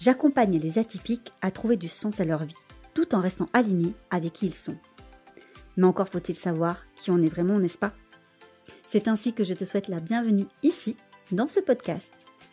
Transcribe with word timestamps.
j'accompagne 0.00 0.58
les 0.58 0.78
atypiques 0.78 1.32
à 1.42 1.50
trouver 1.50 1.76
du 1.76 1.88
sens 1.88 2.20
à 2.20 2.24
leur 2.24 2.44
vie, 2.44 2.54
tout 2.94 3.14
en 3.14 3.20
restant 3.20 3.48
alignés 3.52 3.94
avec 4.10 4.32
qui 4.32 4.46
ils 4.46 4.54
sont. 4.54 4.78
Mais 5.76 5.86
encore 5.86 6.08
faut-il 6.08 6.34
savoir 6.34 6.84
qui 6.96 7.10
on 7.10 7.22
est 7.22 7.28
vraiment, 7.28 7.58
n'est-ce 7.58 7.78
pas? 7.78 7.92
C'est 8.86 9.06
ainsi 9.06 9.34
que 9.34 9.44
je 9.44 9.54
te 9.54 9.64
souhaite 9.64 9.88
la 9.88 10.00
bienvenue 10.00 10.46
ici, 10.62 10.96
dans 11.30 11.46
ce 11.46 11.60
podcast, 11.60 12.12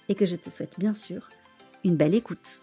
et 0.10 0.16
que 0.16 0.26
je 0.26 0.36
te 0.36 0.50
souhaite 0.50 0.78
bien 0.78 0.94
sûr 0.94 1.30
une 1.84 1.96
belle 1.96 2.14
écoute. 2.14 2.62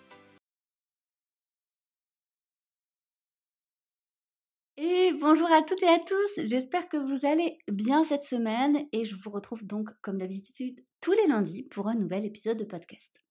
Et 4.77 5.13
bonjour 5.21 5.51
à 5.51 5.63
toutes 5.63 5.83
et 5.83 5.89
à 5.89 5.99
tous, 5.99 6.43
j'espère 6.45 6.89
que 6.89 6.97
vous 6.97 7.27
allez 7.27 7.59
bien 7.69 8.05
cette 8.05 8.25
semaine 8.25 8.87
et 8.93 9.05
je 9.05 9.17
vous 9.17 9.31
retrouve 9.31 9.65
donc 9.65 9.89
comme 10.03 10.19
d'habitude 10.19 10.85
tous 11.01 11.13
les 11.13 11.27
lundis 11.29 11.63
pour 11.63 11.89
un 11.89 11.95
nouvel 11.95 12.25
épisode 12.25 12.59
de 12.59 12.65
podcast. 12.65 13.23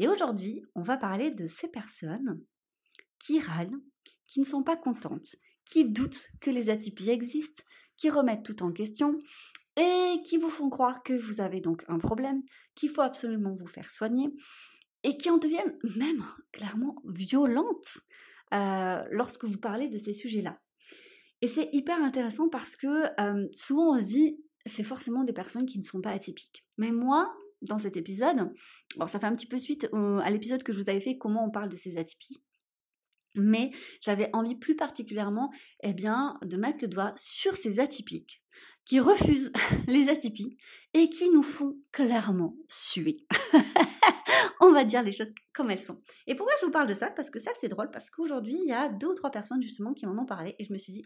Et 0.00 0.08
aujourd'hui, 0.08 0.64
on 0.74 0.80
va 0.80 0.96
parler 0.96 1.30
de 1.30 1.46
ces 1.46 1.68
personnes 1.68 2.42
qui 3.18 3.38
râlent, 3.38 3.78
qui 4.26 4.40
ne 4.40 4.46
sont 4.46 4.62
pas 4.62 4.76
contentes, 4.76 5.36
qui 5.66 5.84
doutent 5.84 6.30
que 6.40 6.50
les 6.50 6.70
atypies 6.70 7.10
existent, 7.10 7.62
qui 7.98 8.08
remettent 8.08 8.42
tout 8.42 8.62
en 8.62 8.72
question 8.72 9.18
et 9.76 10.22
qui 10.24 10.38
vous 10.38 10.48
font 10.48 10.70
croire 10.70 11.02
que 11.02 11.12
vous 11.12 11.42
avez 11.42 11.60
donc 11.60 11.84
un 11.88 11.98
problème, 11.98 12.42
qu'il 12.74 12.88
faut 12.88 13.02
absolument 13.02 13.54
vous 13.54 13.66
faire 13.66 13.90
soigner 13.90 14.30
et 15.02 15.18
qui 15.18 15.28
en 15.28 15.36
deviennent 15.36 15.78
même 15.96 16.24
clairement 16.50 16.96
violentes 17.04 17.98
euh, 18.54 19.02
lorsque 19.10 19.44
vous 19.44 19.58
parlez 19.58 19.90
de 19.90 19.98
ces 19.98 20.14
sujets-là. 20.14 20.58
Et 21.42 21.46
c'est 21.46 21.68
hyper 21.72 22.02
intéressant 22.02 22.48
parce 22.48 22.74
que 22.74 23.20
euh, 23.20 23.46
souvent 23.54 23.94
on 23.94 23.98
se 23.98 24.04
dit 24.04 24.40
c'est 24.64 24.82
forcément 24.82 25.24
des 25.24 25.32
personnes 25.34 25.66
qui 25.66 25.78
ne 25.78 25.84
sont 25.84 26.00
pas 26.00 26.10
atypiques. 26.10 26.66
Mais 26.78 26.90
moi, 26.90 27.34
dans 27.62 27.78
cet 27.78 27.96
épisode. 27.96 28.52
Bon, 28.96 29.06
ça 29.06 29.18
fait 29.18 29.26
un 29.26 29.34
petit 29.34 29.46
peu 29.46 29.58
suite 29.58 29.88
à 29.92 30.30
l'épisode 30.30 30.62
que 30.62 30.72
je 30.72 30.78
vous 30.78 30.90
avais 30.90 31.00
fait, 31.00 31.18
comment 31.18 31.44
on 31.44 31.50
parle 31.50 31.68
de 31.68 31.76
ces 31.76 31.96
atypies. 31.96 32.42
Mais 33.36 33.70
j'avais 34.00 34.28
envie 34.32 34.56
plus 34.56 34.74
particulièrement 34.74 35.52
eh 35.82 35.94
bien, 35.94 36.38
de 36.42 36.56
mettre 36.56 36.78
le 36.82 36.88
doigt 36.88 37.12
sur 37.16 37.56
ces 37.56 37.78
atypiques 37.78 38.42
qui 38.84 38.98
refusent 38.98 39.52
les 39.86 40.08
atypies 40.08 40.56
et 40.94 41.10
qui 41.10 41.30
nous 41.30 41.44
font 41.44 41.76
clairement 41.92 42.56
suer. 42.66 43.18
on 44.60 44.72
va 44.72 44.84
dire 44.84 45.02
les 45.02 45.12
choses 45.12 45.32
comme 45.54 45.70
elles 45.70 45.80
sont. 45.80 46.00
Et 46.26 46.34
pourquoi 46.34 46.54
je 46.60 46.66
vous 46.66 46.72
parle 46.72 46.88
de 46.88 46.94
ça? 46.94 47.10
Parce 47.10 47.30
que 47.30 47.38
ça, 47.38 47.50
c'est 47.60 47.68
drôle, 47.68 47.90
parce 47.90 48.10
qu'aujourd'hui, 48.10 48.58
il 48.62 48.68
y 48.68 48.72
a 48.72 48.88
deux 48.88 49.08
ou 49.08 49.14
trois 49.14 49.30
personnes 49.30 49.62
justement 49.62 49.94
qui 49.94 50.06
m'en 50.06 50.20
ont 50.20 50.26
parlé 50.26 50.54
et 50.58 50.64
je 50.64 50.72
me 50.72 50.78
suis 50.78 50.92
dit, 50.92 51.02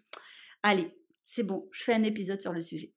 allez, 0.62 0.96
c'est 1.22 1.42
bon, 1.42 1.68
je 1.72 1.84
fais 1.84 1.94
un 1.94 2.02
épisode 2.02 2.40
sur 2.40 2.52
le 2.52 2.60
sujet. 2.60 2.92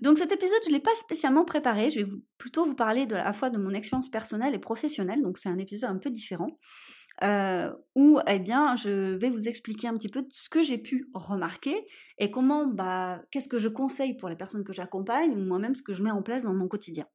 Donc 0.00 0.18
cet 0.18 0.32
épisode, 0.32 0.58
je 0.64 0.68
ne 0.68 0.74
l'ai 0.74 0.80
pas 0.80 0.94
spécialement 1.00 1.44
préparé. 1.44 1.90
Je 1.90 2.00
vais 2.00 2.10
plutôt 2.38 2.64
vous 2.64 2.74
parler 2.74 3.06
de 3.06 3.14
la 3.14 3.32
fois 3.32 3.50
de 3.50 3.58
mon 3.58 3.70
expérience 3.70 4.10
personnelle 4.10 4.54
et 4.54 4.58
professionnelle. 4.58 5.22
Donc 5.22 5.38
c'est 5.38 5.48
un 5.48 5.58
épisode 5.58 5.90
un 5.90 5.98
peu 5.98 6.10
différent. 6.10 6.58
Euh, 7.22 7.70
où 7.94 8.18
eh 8.26 8.38
bien, 8.38 8.74
je 8.74 9.14
vais 9.16 9.30
vous 9.30 9.46
expliquer 9.46 9.86
un 9.86 9.96
petit 9.96 10.08
peu 10.08 10.26
ce 10.30 10.48
que 10.48 10.62
j'ai 10.62 10.78
pu 10.78 11.08
remarquer 11.14 11.86
et 12.18 12.30
comment, 12.30 12.66
bah, 12.66 13.22
qu'est-ce 13.30 13.48
que 13.48 13.58
je 13.58 13.68
conseille 13.68 14.16
pour 14.16 14.28
les 14.28 14.36
personnes 14.36 14.64
que 14.64 14.72
j'accompagne 14.72 15.30
ou 15.32 15.38
moi-même 15.38 15.74
ce 15.74 15.82
que 15.82 15.92
je 15.92 16.02
mets 16.02 16.10
en 16.10 16.22
place 16.22 16.42
dans 16.42 16.54
mon 16.54 16.68
quotidien. 16.68 17.06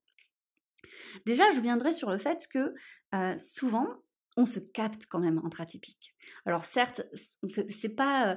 Déjà, 1.25 1.44
je 1.51 1.59
viendrai 1.59 1.91
sur 1.91 2.12
le 2.12 2.19
fait 2.19 2.47
que 2.47 2.74
euh, 3.16 3.38
souvent, 3.38 3.88
on 4.38 4.45
se 4.45 4.59
capte 4.59 5.07
quand 5.07 5.19
même 5.19 5.41
entre 5.44 5.62
atypiques. 5.62 6.16
Alors 6.45 6.63
certes, 6.63 7.01
c'est 7.69 7.95
pas 7.95 8.34
euh, 8.34 8.35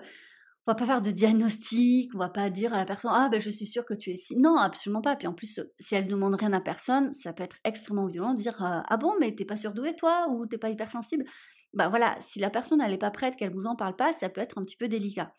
on 0.67 0.73
va 0.73 0.75
pas 0.75 0.87
faire 0.87 1.03
de 1.03 1.11
diagnostic, 1.11 2.15
on 2.15 2.19
va 2.19 2.29
pas 2.29 2.51
dire 2.51 2.75
à 2.75 2.79
la 2.79 2.85
personne 2.85 3.11
ah 3.15 3.29
ben 3.31 3.41
je 3.41 3.51
suis 3.51 3.67
sûre 3.67 3.85
que 3.85 3.95
tu 3.95 4.11
es 4.11 4.17
si. 4.17 4.37
Non, 4.37 4.57
absolument 4.57 5.01
pas. 5.01 5.17
Puis 5.17 5.27
en 5.27 5.33
plus, 5.33 5.61
si 5.79 5.95
elle 5.95 6.07
demande 6.07 6.35
rien 6.35 6.53
à 6.53 6.61
personne, 6.61 7.13
ça 7.13 7.33
peut 7.33 7.43
être 7.43 7.57
extrêmement 7.65 8.07
violent 8.07 8.35
de 8.35 8.41
dire 8.41 8.57
ah 8.61 8.97
bon 8.99 9.15
mais 9.19 9.35
t'es 9.35 9.45
pas 9.45 9.57
surdoué 9.57 9.97
toi 9.97 10.29
ou 10.31 10.47
t'es 10.47 10.59
pas 10.59 10.71
hypersensible. 10.71 11.25
Bah 11.73 11.89
voilà, 11.89 12.17
si 12.21 12.41
la 12.41 12.51
personne 12.51 12.81
elle 12.81 12.93
est 12.93 12.99
pas 12.99 13.11
prête, 13.11 13.37
qu'elle 13.37 13.53
vous 13.53 13.67
en 13.67 13.77
parle 13.77 13.95
pas, 13.95 14.13
ça 14.13 14.29
peut 14.29 14.41
être 14.41 14.59
un 14.59 14.65
petit 14.65 14.77
peu 14.77 14.89
délicat. 14.89 15.33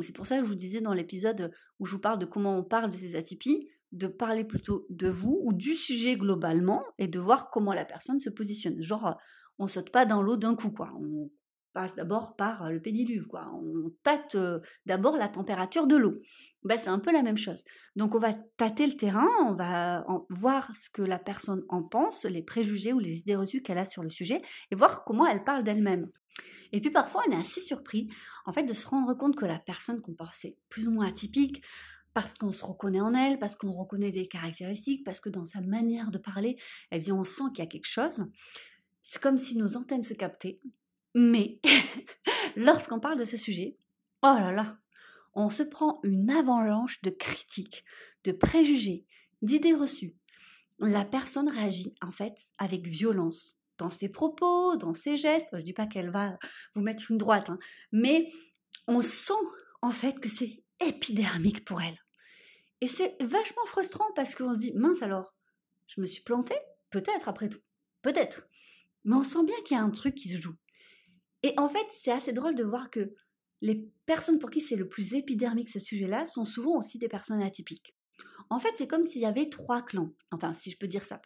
C'est 0.00 0.14
pour 0.14 0.26
ça 0.26 0.36
que 0.38 0.44
je 0.44 0.48
vous 0.48 0.54
disais 0.54 0.80
dans 0.80 0.92
l'épisode 0.92 1.50
où 1.80 1.86
je 1.86 1.92
vous 1.92 2.00
parle 2.00 2.18
de 2.18 2.26
comment 2.26 2.58
on 2.58 2.64
parle 2.64 2.90
de 2.90 2.96
ces 2.96 3.16
atypies, 3.16 3.68
de 3.92 4.06
parler 4.06 4.44
plutôt 4.44 4.86
de 4.90 5.08
vous 5.08 5.40
ou 5.44 5.54
du 5.54 5.74
sujet 5.74 6.16
globalement 6.16 6.82
et 6.98 7.08
de 7.08 7.18
voir 7.18 7.50
comment 7.50 7.72
la 7.72 7.86
personne 7.86 8.20
se 8.20 8.28
positionne. 8.30 8.80
Genre 8.82 9.16
on 9.58 9.66
saute 9.66 9.90
pas 9.90 10.04
dans 10.04 10.22
l'eau 10.22 10.36
d'un 10.36 10.54
coup 10.54 10.70
quoi. 10.70 10.92
On 11.00 11.30
passe 11.72 11.94
d'abord 11.94 12.36
par 12.36 12.70
le 12.70 12.80
pédiluve, 12.80 13.26
quoi. 13.26 13.50
On 13.54 13.90
tâte 14.02 14.36
d'abord 14.86 15.16
la 15.16 15.28
température 15.28 15.86
de 15.86 15.96
l'eau. 15.96 16.18
Ben, 16.64 16.78
c'est 16.78 16.88
un 16.88 16.98
peu 16.98 17.12
la 17.12 17.22
même 17.22 17.36
chose. 17.36 17.64
Donc 17.96 18.14
on 18.14 18.18
va 18.18 18.32
tâter 18.56 18.86
le 18.86 18.96
terrain, 18.96 19.28
on 19.46 19.54
va 19.54 20.04
voir 20.30 20.74
ce 20.76 20.90
que 20.90 21.02
la 21.02 21.18
personne 21.18 21.64
en 21.68 21.82
pense, 21.82 22.24
les 22.24 22.42
préjugés 22.42 22.92
ou 22.92 22.98
les 22.98 23.18
idées 23.18 23.36
reçues 23.36 23.62
qu'elle 23.62 23.78
a 23.78 23.84
sur 23.84 24.02
le 24.02 24.08
sujet, 24.08 24.42
et 24.70 24.74
voir 24.74 25.04
comment 25.04 25.26
elle 25.26 25.44
parle 25.44 25.64
d'elle-même. 25.64 26.10
Et 26.72 26.80
puis 26.80 26.90
parfois 26.90 27.22
on 27.26 27.32
est 27.32 27.40
assez 27.40 27.60
surpris, 27.60 28.08
en 28.44 28.52
fait, 28.52 28.64
de 28.64 28.72
se 28.72 28.86
rendre 28.86 29.14
compte 29.14 29.36
que 29.36 29.46
la 29.46 29.58
personne 29.58 30.00
qu'on 30.00 30.14
pensait 30.14 30.56
plus 30.68 30.86
ou 30.86 30.90
moins 30.90 31.08
atypique, 31.08 31.62
parce 32.14 32.34
qu'on 32.34 32.52
se 32.52 32.64
reconnaît 32.64 33.00
en 33.00 33.14
elle, 33.14 33.38
parce 33.38 33.56
qu'on 33.56 33.72
reconnaît 33.72 34.10
des 34.10 34.26
caractéristiques, 34.26 35.04
parce 35.04 35.20
que 35.20 35.28
dans 35.28 35.44
sa 35.44 35.60
manière 35.60 36.10
de 36.10 36.18
parler, 36.18 36.58
eh 36.90 36.98
bien 36.98 37.14
on 37.14 37.24
sent 37.24 37.44
qu'il 37.54 37.64
y 37.64 37.66
a 37.66 37.70
quelque 37.70 37.86
chose. 37.86 38.26
C'est 39.02 39.22
comme 39.22 39.38
si 39.38 39.56
nos 39.56 39.76
antennes 39.76 40.02
se 40.02 40.14
captaient 40.14 40.60
mais 41.18 41.60
lorsqu'on 42.56 43.00
parle 43.00 43.18
de 43.18 43.24
ce 43.24 43.36
sujet, 43.36 43.76
oh 44.22 44.36
là 44.38 44.52
là, 44.52 44.78
on 45.34 45.50
se 45.50 45.64
prend 45.64 45.98
une 46.04 46.30
avalanche 46.30 47.02
de 47.02 47.10
critiques, 47.10 47.84
de 48.22 48.30
préjugés, 48.30 49.04
d'idées 49.42 49.74
reçues. 49.74 50.14
La 50.78 51.04
personne 51.04 51.48
réagit 51.48 51.92
en 52.02 52.12
fait 52.12 52.38
avec 52.58 52.86
violence 52.86 53.58
dans 53.78 53.90
ses 53.90 54.08
propos, 54.08 54.76
dans 54.76 54.94
ses 54.94 55.16
gestes. 55.16 55.48
Je 55.52 55.56
ne 55.56 55.62
dis 55.62 55.72
pas 55.72 55.86
qu'elle 55.86 56.10
va 56.10 56.38
vous 56.74 56.82
mettre 56.82 57.10
une 57.10 57.18
droite, 57.18 57.50
hein, 57.50 57.58
mais 57.90 58.30
on 58.86 59.02
sent 59.02 59.32
en 59.82 59.90
fait 59.90 60.20
que 60.20 60.28
c'est 60.28 60.62
épidermique 60.78 61.64
pour 61.64 61.82
elle. 61.82 61.98
Et 62.80 62.86
c'est 62.86 63.20
vachement 63.20 63.66
frustrant 63.66 64.06
parce 64.14 64.36
qu'on 64.36 64.54
se 64.54 64.60
dit 64.60 64.72
mince 64.72 65.02
alors, 65.02 65.34
je 65.88 66.00
me 66.00 66.06
suis 66.06 66.22
plantée 66.22 66.58
Peut-être 66.90 67.28
après 67.28 67.48
tout, 67.48 67.60
peut-être. 68.02 68.48
Mais 69.04 69.16
on 69.16 69.24
sent 69.24 69.44
bien 69.44 69.56
qu'il 69.64 69.76
y 69.76 69.80
a 69.80 69.82
un 69.82 69.90
truc 69.90 70.14
qui 70.14 70.28
se 70.28 70.40
joue. 70.40 70.54
Et 71.42 71.54
en 71.56 71.68
fait, 71.68 71.86
c'est 72.00 72.12
assez 72.12 72.32
drôle 72.32 72.54
de 72.54 72.64
voir 72.64 72.90
que 72.90 73.14
les 73.60 73.88
personnes 74.06 74.38
pour 74.38 74.50
qui 74.50 74.60
c'est 74.60 74.76
le 74.76 74.88
plus 74.88 75.14
épidermique 75.14 75.68
ce 75.68 75.80
sujet-là 75.80 76.24
sont 76.24 76.44
souvent 76.44 76.76
aussi 76.76 76.98
des 76.98 77.08
personnes 77.08 77.42
atypiques. 77.42 77.94
En 78.50 78.58
fait, 78.58 78.72
c'est 78.76 78.86
comme 78.86 79.04
s'il 79.04 79.22
y 79.22 79.26
avait 79.26 79.48
trois 79.48 79.82
clans. 79.82 80.12
Enfin, 80.30 80.52
si 80.52 80.70
je 80.70 80.78
peux 80.78 80.86
dire 80.86 81.04
ça. 81.04 81.20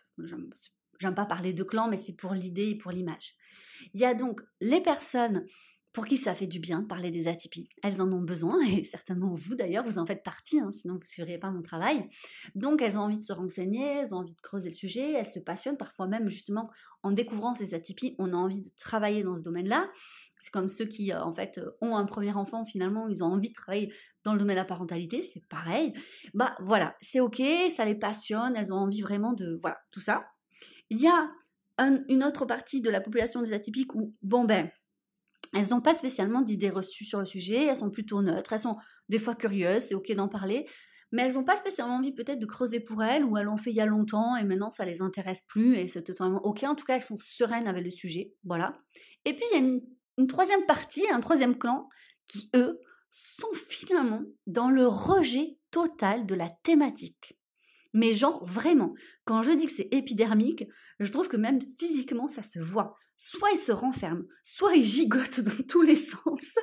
J'aime 0.98 1.14
pas 1.14 1.26
parler 1.26 1.52
de 1.52 1.62
clans, 1.62 1.88
mais 1.88 1.96
c'est 1.96 2.14
pour 2.14 2.34
l'idée 2.34 2.70
et 2.70 2.74
pour 2.76 2.90
l'image. 2.90 3.36
Il 3.94 4.00
y 4.00 4.04
a 4.04 4.14
donc 4.14 4.40
les 4.60 4.80
personnes 4.80 5.44
pour 5.92 6.06
qui 6.06 6.16
ça 6.16 6.34
fait 6.34 6.46
du 6.46 6.58
bien 6.58 6.80
de 6.80 6.86
parler 6.86 7.10
des 7.10 7.28
atypies. 7.28 7.68
Elles 7.82 8.00
en 8.00 8.10
ont 8.12 8.22
besoin, 8.22 8.60
et 8.66 8.84
certainement 8.84 9.32
vous 9.32 9.54
d'ailleurs, 9.54 9.84
vous 9.84 9.98
en 9.98 10.06
faites 10.06 10.22
partie, 10.22 10.58
hein, 10.58 10.70
sinon 10.72 10.94
vous 10.94 11.00
ne 11.00 11.04
suivriez 11.04 11.38
pas 11.38 11.50
mon 11.50 11.62
travail. 11.62 12.08
Donc 12.54 12.82
elles 12.82 12.96
ont 12.96 13.02
envie 13.02 13.18
de 13.18 13.24
se 13.24 13.32
renseigner, 13.32 13.84
elles 13.84 14.14
ont 14.14 14.18
envie 14.18 14.34
de 14.34 14.40
creuser 14.40 14.70
le 14.70 14.74
sujet, 14.74 15.12
elles 15.12 15.26
se 15.26 15.38
passionnent, 15.38 15.76
parfois 15.76 16.06
même 16.06 16.28
justement 16.28 16.70
en 17.02 17.10
découvrant 17.10 17.54
ces 17.54 17.74
atypies, 17.74 18.14
on 18.18 18.32
a 18.32 18.36
envie 18.36 18.60
de 18.60 18.68
travailler 18.78 19.22
dans 19.22 19.36
ce 19.36 19.42
domaine-là. 19.42 19.90
C'est 20.38 20.52
comme 20.52 20.68
ceux 20.68 20.86
qui 20.86 21.12
euh, 21.12 21.22
en 21.22 21.32
fait 21.32 21.60
ont 21.80 21.96
un 21.96 22.04
premier 22.04 22.32
enfant, 22.32 22.64
finalement 22.64 23.08
ils 23.08 23.22
ont 23.22 23.26
envie 23.26 23.50
de 23.50 23.54
travailler 23.54 23.92
dans 24.24 24.32
le 24.32 24.38
domaine 24.38 24.56
de 24.56 24.60
la 24.60 24.64
parentalité, 24.64 25.22
c'est 25.22 25.46
pareil. 25.48 25.92
Bah 26.32 26.56
voilà, 26.60 26.96
c'est 27.00 27.20
ok, 27.20 27.42
ça 27.74 27.84
les 27.84 27.96
passionne, 27.96 28.54
elles 28.56 28.72
ont 28.72 28.76
envie 28.76 29.02
vraiment 29.02 29.32
de... 29.32 29.58
Voilà, 29.60 29.78
tout 29.90 30.00
ça. 30.00 30.26
Il 30.90 31.00
y 31.00 31.08
a 31.08 31.30
une 32.08 32.22
autre 32.22 32.44
partie 32.44 32.80
de 32.80 32.90
la 32.90 33.00
population 33.00 33.42
des 33.42 33.52
atypiques 33.52 33.94
où, 33.94 34.14
bon 34.22 34.44
ben, 34.44 34.70
elles 35.54 35.68
n'ont 35.70 35.80
pas 35.80 35.94
spécialement 35.94 36.40
d'idées 36.40 36.70
reçues 36.70 37.04
sur 37.04 37.18
le 37.18 37.24
sujet, 37.24 37.66
elles 37.66 37.76
sont 37.76 37.90
plutôt 37.90 38.22
neutres, 38.22 38.52
elles 38.52 38.60
sont 38.60 38.76
des 39.08 39.18
fois 39.18 39.34
curieuses, 39.34 39.84
c'est 39.84 39.94
ok 39.94 40.12
d'en 40.12 40.28
parler, 40.28 40.66
mais 41.10 41.22
elles 41.22 41.34
n'ont 41.34 41.44
pas 41.44 41.56
spécialement 41.56 41.96
envie 41.96 42.12
peut-être 42.12 42.38
de 42.38 42.46
creuser 42.46 42.80
pour 42.80 43.02
elles, 43.02 43.24
ou 43.24 43.36
elles 43.36 43.44
l'ont 43.44 43.58
fait 43.58 43.70
il 43.70 43.76
y 43.76 43.80
a 43.80 43.86
longtemps 43.86 44.36
et 44.36 44.44
maintenant 44.44 44.70
ça 44.70 44.84
les 44.84 45.02
intéresse 45.02 45.42
plus 45.46 45.76
et 45.76 45.88
c'est 45.88 46.02
totalement 46.02 46.40
ok. 46.44 46.64
En 46.64 46.74
tout 46.74 46.84
cas, 46.84 46.96
elles 46.96 47.02
sont 47.02 47.18
sereines 47.20 47.68
avec 47.68 47.84
le 47.84 47.90
sujet, 47.90 48.32
voilà. 48.44 48.78
Et 49.24 49.34
puis 49.34 49.44
il 49.50 49.54
y 49.54 49.60
a 49.60 49.64
une, 49.64 49.82
une 50.18 50.26
troisième 50.26 50.64
partie, 50.66 51.04
un 51.10 51.20
troisième 51.20 51.58
clan 51.58 51.88
qui 52.28 52.50
eux 52.56 52.80
sont 53.10 53.52
finalement 53.68 54.22
dans 54.46 54.70
le 54.70 54.86
rejet 54.86 55.58
total 55.70 56.24
de 56.24 56.34
la 56.34 56.48
thématique. 56.62 57.36
Mais 57.92 58.12
genre 58.12 58.44
vraiment, 58.44 58.94
quand 59.24 59.42
je 59.42 59.52
dis 59.52 59.66
que 59.66 59.72
c'est 59.72 59.88
épidermique, 59.92 60.64
je 61.00 61.10
trouve 61.10 61.28
que 61.28 61.36
même 61.36 61.60
physiquement 61.78 62.28
ça 62.28 62.42
se 62.42 62.58
voit 62.58 62.96
soit 63.22 63.50
ils 63.52 63.58
se 63.58 63.70
renferment, 63.70 64.24
soit 64.42 64.74
ils 64.74 64.82
gigotent 64.82 65.40
dans 65.40 65.64
tous 65.68 65.82
les 65.82 65.94
sens. 65.94 66.54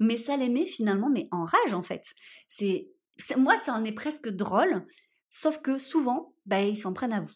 mais 0.00 0.16
ça 0.16 0.36
les 0.36 0.48
met 0.48 0.66
finalement, 0.66 1.08
mais 1.08 1.28
en 1.30 1.44
rage 1.44 1.74
en 1.74 1.82
fait. 1.82 2.04
C'est, 2.48 2.88
moi, 3.36 3.56
ça 3.58 3.72
en 3.72 3.84
est 3.84 3.92
presque 3.92 4.28
drôle, 4.28 4.84
sauf 5.30 5.62
que 5.62 5.78
souvent, 5.78 6.34
bah, 6.44 6.60
ils 6.62 6.76
s'en 6.76 6.92
prennent 6.92 7.12
à 7.12 7.20
vous. 7.20 7.32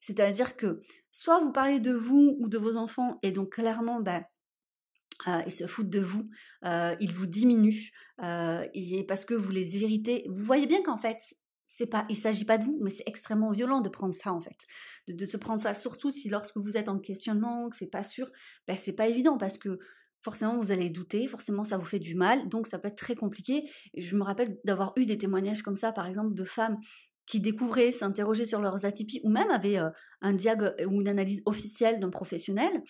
C'est-à-dire 0.00 0.56
que 0.56 0.82
soit 1.10 1.40
vous 1.40 1.50
parlez 1.50 1.80
de 1.80 1.92
vous 1.92 2.36
ou 2.38 2.48
de 2.48 2.58
vos 2.58 2.76
enfants, 2.76 3.18
et 3.24 3.32
donc 3.32 3.54
clairement, 3.54 4.00
bah, 4.00 4.22
euh, 5.26 5.42
ils 5.44 5.52
se 5.52 5.66
foutent 5.66 5.90
de 5.90 6.00
vous, 6.00 6.28
euh, 6.64 6.94
ils 7.00 7.12
vous 7.12 7.26
diminuent, 7.26 7.90
euh, 8.22 8.64
parce 9.08 9.24
que 9.24 9.34
vous 9.34 9.50
les 9.50 9.76
irritez. 9.78 10.26
Vous 10.28 10.44
voyez 10.44 10.66
bien 10.66 10.82
qu'en 10.82 10.96
fait, 10.96 11.18
c'est 11.66 11.86
pas, 11.86 12.04
il 12.08 12.16
s'agit 12.16 12.44
pas 12.44 12.58
de 12.58 12.64
vous, 12.64 12.78
mais 12.80 12.90
c'est 12.90 13.02
extrêmement 13.06 13.50
violent 13.50 13.80
de 13.80 13.88
prendre 13.88 14.14
ça 14.14 14.32
en 14.32 14.40
fait, 14.40 14.56
de, 15.08 15.26
se 15.26 15.36
prendre 15.36 15.60
ça 15.60 15.74
surtout 15.74 16.10
si 16.10 16.28
lorsque 16.28 16.56
vous 16.56 16.76
êtes 16.76 16.88
en 16.88 16.98
questionnement, 16.98 17.68
que 17.68 17.76
c'est 17.76 17.90
pas 17.90 18.04
sûr, 18.04 18.30
ben 18.66 18.76
c'est 18.76 18.94
pas 18.94 19.08
évident 19.08 19.36
parce 19.36 19.58
que 19.58 19.78
forcément 20.22 20.56
vous 20.56 20.70
allez 20.70 20.90
douter, 20.90 21.26
forcément 21.26 21.64
ça 21.64 21.76
vous 21.76 21.84
fait 21.84 21.98
du 21.98 22.14
mal, 22.14 22.48
donc 22.48 22.66
ça 22.66 22.78
peut 22.78 22.88
être 22.88 22.96
très 22.96 23.16
compliqué. 23.16 23.68
je 23.96 24.16
me 24.16 24.22
rappelle 24.22 24.58
d'avoir 24.64 24.92
eu 24.96 25.06
des 25.06 25.18
témoignages 25.18 25.62
comme 25.62 25.76
ça, 25.76 25.92
par 25.92 26.06
exemple, 26.06 26.34
de 26.34 26.44
femmes 26.44 26.78
qui 27.26 27.40
découvraient, 27.40 27.90
s'interrogeaient 27.90 28.44
sur 28.44 28.60
leurs 28.60 28.84
atypies 28.84 29.20
ou 29.24 29.28
même 29.28 29.50
avaient 29.50 29.80
un 30.20 30.32
diag 30.32 30.74
ou 30.86 31.00
une 31.00 31.08
analyse 31.08 31.42
officielle 31.44 31.98
d'un 31.98 32.10
professionnel 32.10 32.82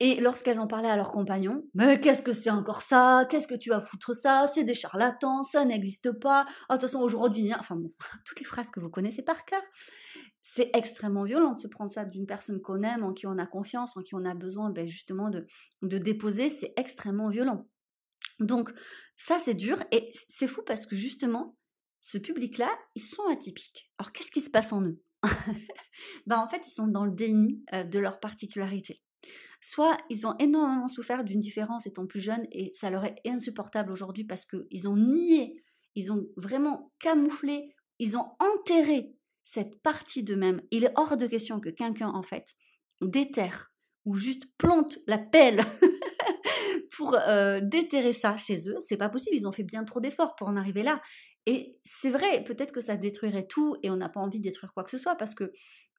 et 0.00 0.20
lorsqu'elles 0.20 0.60
en 0.60 0.68
parlaient 0.68 0.90
à 0.90 0.96
leurs 0.96 1.10
compagnons, 1.10 1.64
mais 1.74 1.98
qu'est-ce 1.98 2.22
que 2.22 2.32
c'est 2.32 2.50
encore 2.50 2.82
ça? 2.82 3.26
Qu'est-ce 3.28 3.48
que 3.48 3.56
tu 3.56 3.70
vas 3.70 3.80
foutre 3.80 4.14
ça? 4.14 4.46
C'est 4.46 4.62
des 4.62 4.74
charlatans, 4.74 5.42
ça 5.42 5.64
n'existe 5.64 6.12
pas. 6.12 6.46
Oh, 6.68 6.74
de 6.74 6.78
toute 6.78 6.82
façon, 6.82 7.00
aujourd'hui, 7.00 7.52
enfin 7.58 7.74
bon, 7.74 7.92
toutes 8.24 8.38
les 8.38 8.46
phrases 8.46 8.70
que 8.70 8.78
vous 8.78 8.90
connaissez 8.90 9.22
par 9.22 9.44
cœur. 9.44 9.62
C'est 10.42 10.70
extrêmement 10.74 11.24
violent 11.24 11.52
de 11.52 11.58
se 11.58 11.66
prendre 11.66 11.90
ça 11.90 12.04
d'une 12.04 12.26
personne 12.26 12.60
qu'on 12.62 12.82
aime, 12.82 13.02
en 13.02 13.12
qui 13.12 13.26
on 13.26 13.38
a 13.38 13.46
confiance, 13.46 13.96
en 13.96 14.02
qui 14.02 14.14
on 14.14 14.24
a 14.24 14.34
besoin 14.34 14.70
ben, 14.70 14.86
justement 14.86 15.30
de, 15.30 15.46
de 15.82 15.98
déposer. 15.98 16.48
C'est 16.48 16.72
extrêmement 16.76 17.28
violent. 17.28 17.68
Donc, 18.38 18.70
ça, 19.16 19.38
c'est 19.40 19.54
dur. 19.54 19.82
Et 19.90 20.10
c'est 20.28 20.46
fou 20.46 20.62
parce 20.64 20.86
que 20.86 20.94
justement, 20.94 21.56
ce 21.98 22.18
public-là, 22.18 22.70
ils 22.94 23.02
sont 23.02 23.26
atypiques. 23.30 23.90
Alors, 23.98 24.12
qu'est-ce 24.12 24.30
qui 24.30 24.40
se 24.40 24.50
passe 24.50 24.72
en 24.72 24.82
eux? 24.82 25.00
Ben, 26.26 26.38
En 26.38 26.48
fait, 26.48 26.66
ils 26.66 26.70
sont 26.70 26.86
dans 26.86 27.04
le 27.04 27.10
déni 27.10 27.64
euh, 27.74 27.82
de 27.82 27.98
leur 27.98 28.20
particularité 28.20 29.02
soit 29.60 29.96
ils 30.10 30.26
ont 30.26 30.36
énormément 30.38 30.88
souffert 30.88 31.24
d'une 31.24 31.40
différence 31.40 31.86
étant 31.86 32.06
plus 32.06 32.20
jeunes 32.20 32.46
et 32.52 32.70
ça 32.74 32.90
leur 32.90 33.04
est 33.04 33.20
insupportable 33.26 33.92
aujourd'hui 33.92 34.24
parce 34.24 34.44
qu'ils 34.44 34.88
ont 34.88 34.96
nié, 34.96 35.62
ils 35.94 36.12
ont 36.12 36.26
vraiment 36.36 36.92
camouflé, 37.00 37.74
ils 37.98 38.16
ont 38.16 38.26
enterré 38.38 39.14
cette 39.42 39.80
partie 39.82 40.22
d'eux-mêmes. 40.22 40.60
Il 40.70 40.84
est 40.84 40.92
hors 40.94 41.16
de 41.16 41.26
question 41.26 41.58
que 41.58 41.70
quelqu'un, 41.70 42.10
en 42.10 42.22
fait, 42.22 42.54
déterre 43.00 43.72
ou 44.04 44.14
juste 44.14 44.44
plante 44.58 44.98
la 45.06 45.18
pelle 45.18 45.60
pour 46.96 47.14
euh, 47.14 47.60
déterrer 47.62 48.12
ça 48.12 48.36
chez 48.36 48.68
eux. 48.68 48.76
C'est 48.80 48.96
pas 48.96 49.08
possible, 49.08 49.36
ils 49.36 49.46
ont 49.46 49.52
fait 49.52 49.64
bien 49.64 49.84
trop 49.84 50.00
d'efforts 50.00 50.36
pour 50.36 50.48
en 50.48 50.56
arriver 50.56 50.82
là. 50.82 51.00
Et 51.50 51.78
c'est 51.82 52.10
vrai, 52.10 52.44
peut-être 52.44 52.72
que 52.72 52.82
ça 52.82 52.98
détruirait 52.98 53.46
tout 53.46 53.78
et 53.82 53.88
on 53.88 53.96
n'a 53.96 54.10
pas 54.10 54.20
envie 54.20 54.36
de 54.38 54.42
détruire 54.42 54.74
quoi 54.74 54.84
que 54.84 54.90
ce 54.90 54.98
soit 54.98 55.14
parce 55.14 55.34
que 55.34 55.50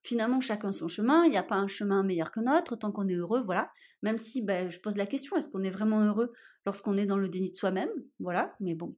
finalement 0.03 0.39
chacun 0.41 0.71
son 0.71 0.87
chemin, 0.87 1.25
il 1.25 1.31
n'y 1.31 1.37
a 1.37 1.43
pas 1.43 1.55
un 1.55 1.65
chemin 1.65 2.03
meilleur 2.03 2.29
que 2.29 2.39
notre, 2.39 2.75
tant 2.75 2.91
qu'on 2.91 3.07
est 3.07 3.15
heureux, 3.15 3.41
voilà. 3.41 3.67
Même 4.03 4.19
si 4.19 4.43
ben, 4.43 4.69
je 4.69 4.79
pose 4.79 4.95
la 4.95 5.07
question, 5.07 5.35
est-ce 5.37 5.49
qu'on 5.49 5.63
est 5.63 5.71
vraiment 5.71 6.05
heureux 6.05 6.33
lorsqu'on 6.67 6.95
est 6.97 7.07
dans 7.07 7.17
le 7.17 7.27
déni 7.29 7.49
de 7.49 7.55
soi-même 7.55 7.89
Voilà, 8.19 8.55
mais 8.59 8.75
bon, 8.75 8.95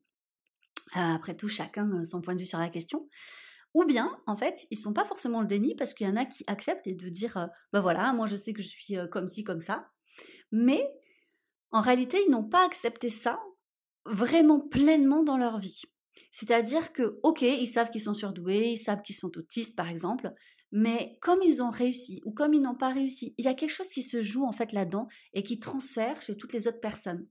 après 0.91 1.37
tout, 1.37 1.47
chacun 1.47 2.03
son 2.03 2.19
point 2.19 2.35
de 2.35 2.41
vue 2.41 2.45
sur 2.45 2.59
la 2.59 2.69
question. 2.69 3.07
Ou 3.73 3.85
bien, 3.85 4.11
en 4.27 4.35
fait, 4.35 4.67
ils 4.71 4.77
sont 4.77 4.91
pas 4.91 5.05
forcément 5.05 5.39
le 5.39 5.47
déni 5.47 5.73
parce 5.75 5.93
qu'il 5.93 6.05
y 6.05 6.09
en 6.09 6.17
a 6.17 6.25
qui 6.25 6.43
acceptent 6.47 6.85
et 6.85 6.95
de 6.95 7.07
dire, 7.07 7.47
ben 7.71 7.79
voilà, 7.79 8.11
moi 8.11 8.27
je 8.27 8.35
sais 8.35 8.51
que 8.51 8.61
je 8.61 8.67
suis 8.67 8.97
comme 9.09 9.29
ci, 9.29 9.45
comme 9.45 9.61
ça. 9.61 9.89
Mais 10.51 10.85
en 11.71 11.79
réalité, 11.79 12.17
ils 12.27 12.29
n'ont 12.29 12.43
pas 12.43 12.65
accepté 12.65 13.07
ça 13.07 13.39
vraiment 14.05 14.59
pleinement 14.59 15.23
dans 15.23 15.37
leur 15.37 15.57
vie. 15.57 15.83
C'est-à-dire 16.31 16.93
que, 16.93 17.19
ok, 17.23 17.41
ils 17.41 17.67
savent 17.67 17.89
qu'ils 17.89 18.01
sont 18.01 18.13
surdoués, 18.13 18.71
ils 18.71 18.77
savent 18.77 19.01
qu'ils 19.01 19.15
sont 19.15 19.31
autistes, 19.37 19.75
par 19.75 19.89
exemple, 19.89 20.33
mais 20.71 21.17
comme 21.21 21.41
ils 21.41 21.61
ont 21.61 21.69
réussi 21.69 22.21
ou 22.25 22.31
comme 22.31 22.53
ils 22.53 22.61
n'ont 22.61 22.75
pas 22.75 22.93
réussi, 22.93 23.35
il 23.37 23.45
y 23.45 23.49
a 23.49 23.53
quelque 23.53 23.73
chose 23.73 23.89
qui 23.89 24.01
se 24.01 24.21
joue 24.21 24.45
en 24.45 24.53
fait 24.53 24.71
là-dedans 24.71 25.07
et 25.33 25.43
qui 25.43 25.59
transfère 25.59 26.21
chez 26.21 26.35
toutes 26.35 26.53
les 26.53 26.67
autres 26.67 26.79
personnes. 26.79 27.27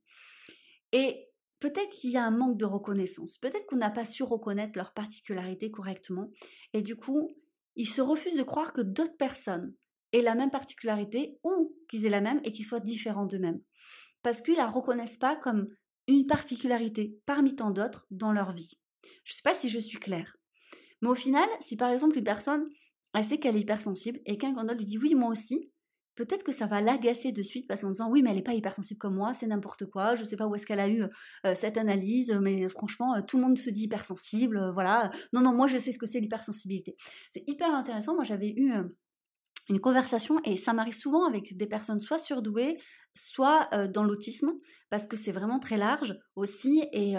Et 0.93 1.29
peut-être 1.59 1.91
qu'il 1.91 2.11
y 2.11 2.17
a 2.17 2.25
un 2.25 2.31
manque 2.31 2.59
de 2.59 2.67
reconnaissance, 2.67 3.39
peut-être 3.39 3.67
qu'on 3.67 3.77
n'a 3.77 3.91
pas 3.91 4.05
su 4.05 4.23
reconnaître 4.23 4.77
leur 4.77 4.93
particularité 4.93 5.71
correctement, 5.71 6.31
et 6.75 6.83
du 6.83 6.97
coup, 6.97 7.31
ils 7.77 7.89
se 7.89 8.03
refusent 8.03 8.37
de 8.37 8.43
croire 8.43 8.73
que 8.73 8.83
d'autres 8.83 9.17
personnes 9.17 9.75
aient 10.13 10.23
la 10.23 10.35
même 10.35 10.51
particularité 10.51 11.39
ou 11.45 11.75
qu'ils 11.89 12.05
aient 12.05 12.11
la 12.11 12.21
même 12.21 12.41
et 12.45 12.53
qu'ils 12.53 12.67
soient 12.67 12.81
différents 12.81 13.27
d'eux-mêmes. 13.27 13.61
Parce 14.23 14.43
qu'ils 14.43 14.57
la 14.57 14.67
reconnaissent 14.67 15.17
pas 15.17 15.37
comme 15.37 15.69
une 16.11 16.27
particularité 16.27 17.19
parmi 17.27 17.55
tant 17.55 17.71
d'autres 17.71 18.07
dans 18.11 18.33
leur 18.33 18.53
vie. 18.53 18.79
Je 19.25 19.33
ne 19.33 19.37
sais 19.37 19.43
pas 19.43 19.55
si 19.55 19.69
je 19.69 19.79
suis 19.79 19.99
claire. 19.99 20.37
Mais 21.03 21.09
au 21.09 21.15
final, 21.15 21.49
si 21.61 21.77
par 21.77 21.91
exemple 21.91 22.19
une 22.19 22.25
personne 22.25 22.69
elle 23.15 23.25
sait 23.25 23.39
qu'elle 23.39 23.57
est 23.57 23.61
hypersensible 23.61 24.21
et 24.27 24.39
qu'un 24.39 24.53
d'autre 24.53 24.75
lui 24.75 24.85
dit 24.85 24.99
oui, 24.99 25.15
moi 25.15 25.31
aussi, 25.31 25.71
peut-être 26.15 26.45
que 26.45 26.53
ça 26.53 26.67
va 26.67 26.81
l'agacer 26.81 27.33
de 27.33 27.43
suite 27.43 27.67
parce 27.67 27.83
qu'en 27.83 27.91
disant 27.91 28.11
oui, 28.11 28.23
mais 28.23 28.31
elle 28.31 28.37
n'est 28.37 28.43
pas 28.43 28.55
hypersensible 28.55 28.99
comme 28.99 29.17
moi, 29.17 29.35
c'est 29.35 29.47
n'importe 29.47 29.87
quoi, 29.87 30.15
je 30.15 30.21
ne 30.21 30.27
sais 30.27 30.37
pas 30.37 30.47
où 30.47 30.55
est-ce 30.55 30.67
qu'elle 30.67 30.81
a 30.81 30.89
eu 30.89 31.03
euh, 31.47 31.55
cette 31.55 31.77
analyse, 31.77 32.33
mais 32.41 32.69
franchement, 32.69 33.17
euh, 33.17 33.21
tout 33.27 33.37
le 33.37 33.43
monde 33.43 33.59
se 33.59 33.71
dit 33.71 33.85
hypersensible, 33.85 34.59
euh, 34.59 34.73
voilà. 34.73 35.11
Non, 35.33 35.41
non, 35.41 35.53
moi 35.53 35.67
je 35.67 35.79
sais 35.79 35.93
ce 35.93 35.99
que 35.99 36.07
c'est 36.07 36.21
l'hypersensibilité. 36.21 36.97
C'est 37.31 37.43
hyper 37.49 37.75
intéressant. 37.75 38.15
Moi 38.15 38.25
j'avais 38.25 38.55
eu 38.57 38.73
une 39.71 39.81
conversation 39.81 40.41
et 40.45 40.57
ça 40.57 40.73
m'arrive 40.73 40.95
souvent 40.95 41.25
avec 41.27 41.57
des 41.57 41.67
personnes 41.67 42.01
soit 42.01 42.19
surdouées, 42.19 42.77
soit 43.15 43.69
dans 43.87 44.03
l'autisme, 44.03 44.53
parce 44.91 45.07
que 45.07 45.17
c'est 45.17 45.31
vraiment 45.31 45.61
très 45.61 45.77
large 45.77 46.19
aussi. 46.35 46.85
Et, 46.93 47.15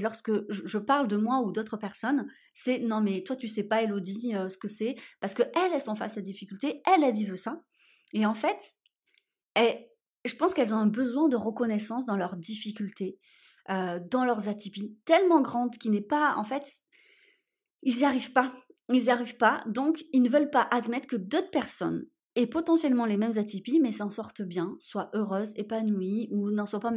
lorsque 0.00 0.30
je, 0.50 0.78
parle 0.78 1.08
de 1.08 1.16
moi 1.16 1.40
ou 1.40 1.50
d'autres 1.50 1.76
personnes, 1.76 2.26
c'est 2.54 2.78
non 2.78 3.00
mais 3.00 3.22
toi 3.24 3.34
tu 3.34 3.48
sais 3.48 3.64
pas 3.64 3.82
Elodie 3.82 4.34
ce 4.48 4.56
que 4.56 4.68
c'est, 4.68 4.94
parce 5.20 5.34
que 5.34 5.42
elles, 5.42 5.72
elles 5.74 5.82
sont 5.82 5.96
face 5.96 6.16
à 6.16 6.20
des 6.20 6.30
difficultés, 6.30 6.80
elles, 6.86 7.02
elles 7.02 7.14
vivent 7.14 7.34
ça. 7.34 7.60
Et 8.12 8.24
en 8.24 8.34
fait, 8.34 8.76
je 9.56 10.34
pense 10.36 10.54
qu'elles 10.54 10.72
ont 10.72 10.78
un 10.78 10.86
besoin 10.86 11.28
de 11.28 11.36
reconnaissance 11.36 12.06
dans 12.06 12.16
leurs 12.16 12.36
difficultés, 12.36 13.18
dans 13.68 14.24
leurs 14.24 14.48
atypies, 14.48 14.96
tellement 15.04 15.40
grandes 15.40 15.76
qu'il 15.76 15.90
n'est 15.90 16.00
pas, 16.00 16.36
en 16.36 16.44
fait, 16.44 16.64
ils 17.82 17.96
n'y 17.96 18.04
arrivent 18.04 18.32
pas 18.32 18.54
ils 18.94 19.04
n'y 19.04 19.10
arrivent 19.10 19.36
pas, 19.36 19.62
donc 19.66 20.04
ils 20.12 20.22
ne 20.22 20.28
veulent 20.28 20.50
pas 20.50 20.66
admettre 20.70 21.06
que 21.06 21.16
d'autres 21.16 21.50
personnes 21.50 22.06
aient 22.36 22.46
potentiellement 22.46 23.06
les 23.06 23.16
mêmes 23.16 23.38
atypies, 23.38 23.80
mais 23.80 23.92
s'en 23.92 24.10
sortent 24.10 24.42
bien, 24.42 24.76
soient 24.78 25.10
heureuses, 25.14 25.52
épanouies, 25.56 26.28
ou 26.30 26.50
n'en 26.50 26.66
soient 26.66 26.80
pas 26.80 26.92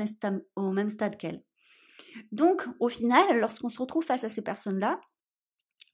au 0.56 0.72
même 0.72 0.90
stade 0.90 1.18
qu'elles. 1.18 1.44
Donc, 2.32 2.68
au 2.80 2.90
final, 2.90 3.40
lorsqu'on 3.40 3.70
se 3.70 3.80
retrouve 3.80 4.06
face 4.06 4.24
à 4.24 4.30
ces 4.30 4.42
personnes-là, 4.42 5.02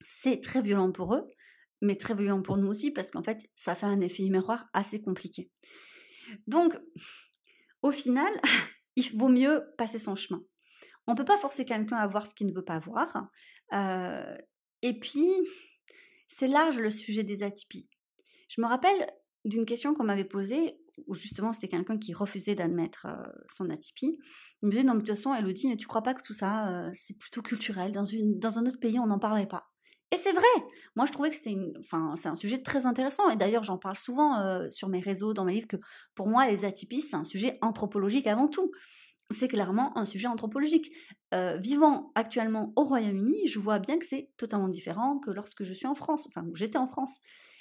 c'est 0.02 0.42
très 0.42 0.62
violent 0.62 0.92
pour 0.92 1.16
eux, 1.16 1.28
mais 1.82 1.96
très 1.96 2.16
violent 2.16 2.42
pour 2.42 2.58
nous 2.58 2.68
aussi, 2.68 2.92
parce 2.92 3.12
qu'en 3.12 3.24
fait, 3.24 3.50
ça 3.56 3.76
fait 3.76 3.86
un 3.86 4.02
effet 4.02 4.30
miroir 4.30 4.68
assez 4.74 5.02
compliqué. 5.02 5.50
Donc, 6.48 6.78
au 7.82 7.92
final, 7.92 8.32
il 8.96 9.18
vaut 9.18 9.30
mieux 9.30 9.64
passer 9.78 10.00
son 10.00 10.16
chemin. 10.16 10.42
On 11.08 11.14
ne 11.14 11.18
peut 11.18 11.26
pas 11.26 11.38
forcer 11.38 11.66
quelqu'un 11.66 11.98
à 11.98 12.08
voir 12.08 12.28
ce 12.28 12.34
qu'il 12.34 12.48
ne 12.48 12.54
veut 12.54 12.66
pas 12.66 12.80
voir. 12.80 13.30
Euh, 13.74 14.38
et 14.82 15.00
puis, 15.00 15.28
c'est 16.30 16.48
large 16.48 16.80
le 16.80 16.90
sujet 16.90 17.24
des 17.24 17.44
atypies. 17.44 17.90
Je 18.48 18.62
me 18.62 18.68
rappelle 18.68 19.08
d'une 19.46 19.66
question 19.66 19.94
qu'on 19.94 20.06
m'avait 20.06 20.24
posée, 20.24 20.80
où 21.08 21.14
justement 21.14 21.52
c'était 21.52 21.68
quelqu'un 21.68 21.98
qui 21.98 22.14
refusait 22.14 22.56
d'admettre 22.56 23.08
son 23.50 23.70
atypie. 23.70 24.20
Il 24.62 24.68
me 24.68 24.72
disait, 24.72 24.84
non, 24.84 24.94
de 24.94 25.00
toute 25.00 25.10
façon, 25.10 25.34
Elodie, 25.34 25.76
tu 25.76 25.88
crois 25.88 26.04
pas 26.04 26.14
que 26.14 26.22
tout 26.22 26.34
ça, 26.34 26.90
c'est 26.94 27.18
plutôt 27.18 27.42
culturel? 27.42 27.92
Dans, 27.92 28.60
un 28.60 28.66
autre 28.66 28.80
pays, 28.80 29.00
on 29.00 29.08
n'en 29.08 29.20
parlait 29.20 29.48
pas. 29.48 29.70
Et 30.12 30.18
c'est 30.18 30.32
vrai. 30.34 30.42
Moi, 30.96 31.06
je 31.06 31.12
trouvais 31.12 31.30
que 31.30 31.36
c'était 31.36 31.56
enfin, 31.80 32.14
c'est 32.16 32.30
un 32.30 32.36
sujet 32.36 32.62
très 32.62 32.86
intéressant. 32.86 33.30
Et 33.30 33.36
d'ailleurs, 33.36 33.64
j'en 33.64 33.78
parle 33.78 33.96
souvent 33.96 34.70
sur 34.70 34.90
mes 34.90 35.00
réseaux, 35.00 35.34
dans 35.34 35.46
mes 35.46 35.54
livres, 35.54 35.68
que 35.68 35.78
pour 36.16 36.28
moi, 36.28 36.50
les 36.50 36.66
atypies, 36.66 37.02
c'est 37.02 37.16
un 37.16 37.24
sujet 37.24 37.58
anthropologique 37.62 38.28
avant 38.28 38.48
tout 38.48 38.72
c'est 39.32 39.48
clairement 39.48 39.96
un 39.98 40.06
sujet 40.06 40.28
anthropologique. 40.28 40.92
Euh, 41.34 41.58
vivant 41.58 42.12
actuellement 42.16 42.74
au 42.76 42.84
Royaume-Uni, 42.84 43.48
je 43.48 43.60
vois 43.60 43.80
bien 43.80 44.00
que 44.00 44.06
c'est 44.06 44.32
totalement 44.38 44.70
différent 44.70 45.20
que 45.20 45.32
lorsque 45.32 45.64
je 45.64 45.74
suis 45.74 45.88
en 45.88 45.96
France, 45.96 46.28
enfin 46.28 46.46
où 46.48 46.56
j'étais 46.56 46.78
en 46.78 46.88
France. 46.88 47.20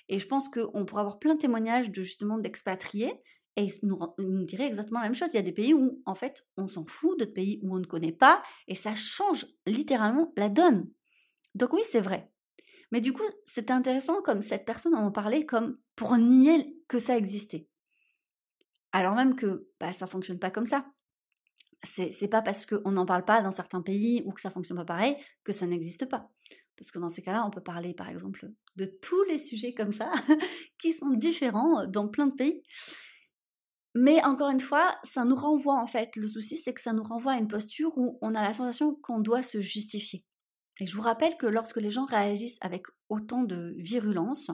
Et 0.08 0.18
je 0.18 0.26
pense 0.26 0.48
qu'on 0.48 0.86
pourrait 0.86 1.00
avoir 1.00 1.18
plein 1.18 1.34
de 1.34 1.40
témoignages 1.40 1.90
de 1.90 2.02
justement 2.02 2.38
d'expatriés 2.38 3.20
et 3.56 3.64
ils 3.64 3.78
nous, 3.82 4.44
diraient 4.44 4.66
exactement 4.66 5.00
la 5.00 5.06
même 5.06 5.14
chose. 5.14 5.34
Il 5.34 5.36
y 5.36 5.40
a 5.40 5.42
des 5.42 5.52
pays 5.52 5.74
où 5.74 6.00
en 6.06 6.14
fait 6.14 6.46
on 6.56 6.66
s'en 6.66 6.86
fout, 6.86 7.18
d'autres 7.18 7.34
pays 7.34 7.60
où 7.62 7.74
on 7.74 7.80
ne 7.80 7.84
connaît 7.84 8.12
pas 8.12 8.42
et 8.66 8.74
ça 8.74 8.94
change 8.94 9.46
littéralement 9.66 10.32
la 10.36 10.48
donne. 10.48 10.88
Donc 11.54 11.72
oui, 11.72 11.82
c'est 11.84 12.00
vrai. 12.00 12.30
Mais 12.90 13.02
du 13.02 13.12
coup, 13.12 13.24
c'était 13.44 13.72
intéressant 13.72 14.22
comme 14.22 14.40
cette 14.40 14.64
personne 14.64 14.94
en 14.94 15.10
parlait 15.10 15.44
comme 15.44 15.76
pour 15.94 16.16
nier 16.16 16.74
que 16.88 16.98
ça 16.98 17.18
existait. 17.18 17.66
Alors 18.92 19.14
même 19.14 19.34
que 19.34 19.68
bah, 19.78 19.92
ça 19.92 20.06
fonctionne 20.06 20.38
pas 20.38 20.50
comme 20.50 20.64
ça 20.64 20.86
c'est 21.84 22.28
pas 22.28 22.42
parce 22.42 22.66
qu'on 22.66 22.90
n'en 22.90 23.06
parle 23.06 23.24
pas 23.24 23.42
dans 23.42 23.50
certains 23.50 23.82
pays 23.82 24.22
ou 24.24 24.32
que 24.32 24.40
ça 24.40 24.50
fonctionne 24.50 24.78
pas 24.78 24.84
pareil 24.84 25.16
que 25.44 25.52
ça 25.52 25.66
n'existe 25.66 26.06
pas. 26.06 26.30
Parce 26.76 26.90
que 26.90 26.98
dans 26.98 27.08
ces 27.08 27.22
cas-là, 27.22 27.44
on 27.46 27.50
peut 27.50 27.62
parler 27.62 27.94
par 27.94 28.08
exemple 28.08 28.48
de 28.76 28.86
tous 28.86 29.22
les 29.24 29.38
sujets 29.38 29.74
comme 29.74 29.92
ça 29.92 30.12
qui 30.80 30.92
sont 30.92 31.10
différents 31.10 31.86
dans 31.86 32.08
plein 32.08 32.26
de 32.26 32.34
pays. 32.34 32.62
Mais 33.94 34.22
encore 34.24 34.50
une 34.50 34.60
fois, 34.60 34.96
ça 35.02 35.24
nous 35.24 35.34
renvoie 35.34 35.80
en 35.80 35.86
fait, 35.86 36.14
le 36.16 36.26
souci 36.26 36.56
c'est 36.56 36.74
que 36.74 36.80
ça 36.80 36.92
nous 36.92 37.02
renvoie 37.02 37.32
à 37.32 37.38
une 37.38 37.48
posture 37.48 37.96
où 37.96 38.18
on 38.22 38.34
a 38.34 38.42
la 38.42 38.54
sensation 38.54 38.94
qu'on 38.94 39.18
doit 39.18 39.42
se 39.42 39.60
justifier. 39.60 40.24
Et 40.80 40.86
je 40.86 40.94
vous 40.94 41.02
rappelle 41.02 41.36
que 41.36 41.46
lorsque 41.46 41.80
les 41.80 41.90
gens 41.90 42.04
réagissent 42.04 42.58
avec 42.60 42.86
autant 43.08 43.42
de 43.42 43.74
virulence, 43.78 44.50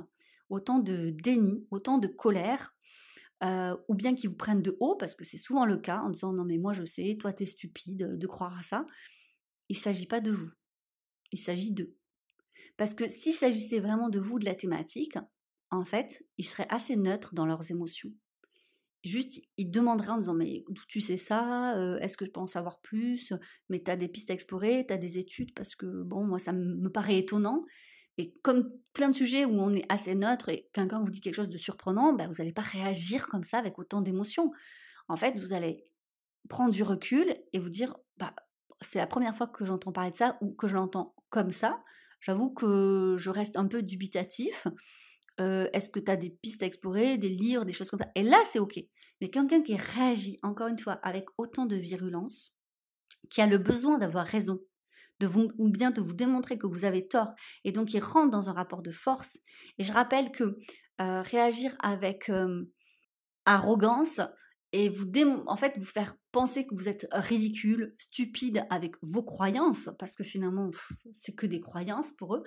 autant 0.48 0.78
de 0.78 1.10
déni, 1.10 1.66
autant 1.70 1.98
de 1.98 2.06
colère, 2.06 2.73
euh, 3.44 3.76
ou 3.88 3.94
bien 3.94 4.14
qu'ils 4.14 4.30
vous 4.30 4.36
prennent 4.36 4.62
de 4.62 4.76
haut, 4.80 4.96
parce 4.96 5.14
que 5.14 5.24
c'est 5.24 5.38
souvent 5.38 5.64
le 5.64 5.76
cas, 5.76 6.00
en 6.00 6.10
disant 6.10 6.32
non 6.32 6.44
mais 6.44 6.58
moi 6.58 6.72
je 6.72 6.84
sais, 6.84 7.16
toi 7.18 7.32
t'es 7.32 7.46
stupide 7.46 8.16
de 8.18 8.26
croire 8.26 8.58
à 8.58 8.62
ça, 8.62 8.86
il 9.68 9.76
ne 9.76 9.82
s'agit 9.82 10.06
pas 10.06 10.20
de 10.20 10.30
vous, 10.30 10.50
il 11.32 11.38
s'agit 11.38 11.72
d'eux. 11.72 11.96
Parce 12.76 12.94
que 12.94 13.08
s'il 13.08 13.34
s'agissait 13.34 13.80
vraiment 13.80 14.08
de 14.08 14.18
vous, 14.18 14.38
de 14.38 14.44
la 14.44 14.54
thématique, 14.54 15.16
en 15.70 15.84
fait, 15.84 16.24
ils 16.38 16.44
seraient 16.44 16.66
assez 16.70 16.96
neutres 16.96 17.34
dans 17.34 17.46
leurs 17.46 17.70
émotions. 17.70 18.12
Juste, 19.04 19.42
ils 19.58 19.70
demanderaient 19.70 20.10
en 20.10 20.18
disant 20.18 20.34
Mais 20.34 20.64
tu 20.88 21.00
sais 21.00 21.18
ça 21.18 21.76
euh, 21.76 21.98
Est-ce 21.98 22.16
que 22.16 22.24
je 22.24 22.30
peux 22.30 22.40
en 22.40 22.46
savoir 22.46 22.80
plus? 22.80 23.32
Mais 23.68 23.82
tu 23.82 23.90
as 23.90 23.96
des 23.96 24.08
pistes 24.08 24.30
à 24.30 24.34
explorer, 24.34 24.86
tu 24.86 24.94
as 24.94 24.98
des 24.98 25.18
études 25.18 25.52
Parce 25.54 25.74
que, 25.74 26.02
bon, 26.02 26.24
moi, 26.24 26.38
ça 26.38 26.52
me 26.52 26.88
paraît 26.88 27.18
étonnant. 27.18 27.64
Et 28.18 28.32
comme 28.42 28.70
plein 28.92 29.08
de 29.08 29.14
sujets 29.14 29.44
où 29.44 29.60
on 29.60 29.74
est 29.74 29.90
assez 29.90 30.14
neutre 30.14 30.48
et 30.48 30.70
quelqu'un 30.72 31.02
vous 31.02 31.10
dit 31.10 31.20
quelque 31.20 31.34
chose 31.34 31.48
de 31.48 31.56
surprenant, 31.56 32.12
bah, 32.12 32.26
vous 32.26 32.34
n'allez 32.34 32.52
pas 32.52 32.62
réagir 32.62 33.26
comme 33.26 33.42
ça 33.42 33.58
avec 33.58 33.78
autant 33.78 34.02
d'émotion. 34.02 34.52
En 35.08 35.16
fait, 35.16 35.36
vous 35.36 35.52
allez 35.52 35.84
prendre 36.48 36.72
du 36.72 36.82
recul 36.82 37.34
et 37.52 37.58
vous 37.58 37.70
dire 37.70 37.96
bah, 38.16 38.34
c'est 38.80 38.98
la 38.98 39.06
première 39.06 39.36
fois 39.36 39.46
que 39.46 39.64
j'entends 39.64 39.92
parler 39.92 40.10
de 40.10 40.16
ça 40.16 40.38
ou 40.40 40.52
que 40.52 40.68
je 40.68 40.74
l'entends 40.74 41.14
comme 41.30 41.50
ça. 41.50 41.82
J'avoue 42.20 42.50
que 42.50 43.16
je 43.18 43.30
reste 43.30 43.56
un 43.56 43.66
peu 43.66 43.82
dubitatif. 43.82 44.66
Euh, 45.40 45.68
est-ce 45.72 45.90
que 45.90 45.98
tu 45.98 46.10
as 46.12 46.16
des 46.16 46.30
pistes 46.30 46.62
à 46.62 46.66
explorer, 46.66 47.18
des 47.18 47.28
livres, 47.28 47.64
des 47.64 47.72
choses 47.72 47.90
comme 47.90 47.98
ça? 47.98 48.08
Et 48.14 48.22
là, 48.22 48.40
c'est 48.46 48.60
OK. 48.60 48.78
Mais 49.20 49.30
quelqu'un 49.30 49.62
qui 49.62 49.74
réagit, 49.74 50.38
encore 50.42 50.68
une 50.68 50.78
fois, 50.78 51.00
avec 51.02 51.26
autant 51.38 51.66
de 51.66 51.74
virulence, 51.74 52.56
qui 53.30 53.40
a 53.40 53.46
le 53.46 53.58
besoin 53.58 53.98
d'avoir 53.98 54.26
raison, 54.26 54.60
de 55.20 55.26
vous, 55.26 55.48
ou 55.58 55.68
bien 55.68 55.90
de 55.90 56.00
vous 56.00 56.14
démontrer 56.14 56.58
que 56.58 56.66
vous 56.66 56.84
avez 56.84 57.06
tort, 57.06 57.34
et 57.64 57.72
donc 57.72 57.94
il 57.94 58.00
rentre 58.00 58.30
dans 58.30 58.48
un 58.48 58.52
rapport 58.52 58.82
de 58.82 58.90
force. 58.90 59.38
Et 59.78 59.82
je 59.82 59.92
rappelle 59.92 60.30
que 60.32 60.58
euh, 61.00 61.22
réagir 61.22 61.74
avec 61.80 62.30
arrogance 63.44 64.20
et 64.72 64.88
vous 64.88 65.04
en 65.46 65.54
fait 65.54 65.78
vous 65.78 65.84
faire 65.84 66.16
penser 66.32 66.66
que 66.66 66.74
vous 66.74 66.88
êtes 66.88 67.06
ridicule, 67.12 67.94
stupide 67.98 68.66
avec 68.70 68.96
vos 69.02 69.22
croyances, 69.22 69.88
parce 70.00 70.16
que 70.16 70.24
finalement 70.24 70.68
c'est 71.12 71.34
que 71.34 71.46
des 71.46 71.60
croyances 71.60 72.12
pour 72.12 72.34
eux, 72.34 72.42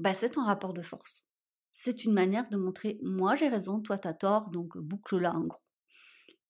bah, 0.00 0.14
c'est 0.14 0.36
un 0.36 0.44
rapport 0.44 0.72
de 0.72 0.82
force. 0.82 1.24
C'est 1.70 2.04
une 2.04 2.12
manière 2.12 2.48
de 2.48 2.56
montrer 2.56 2.98
moi 3.02 3.36
j'ai 3.36 3.48
raison, 3.48 3.80
toi 3.80 3.98
t'as 3.98 4.14
tort, 4.14 4.50
donc 4.50 4.76
boucle 4.78 5.18
là 5.18 5.32
en 5.32 5.46
gros. 5.46 5.62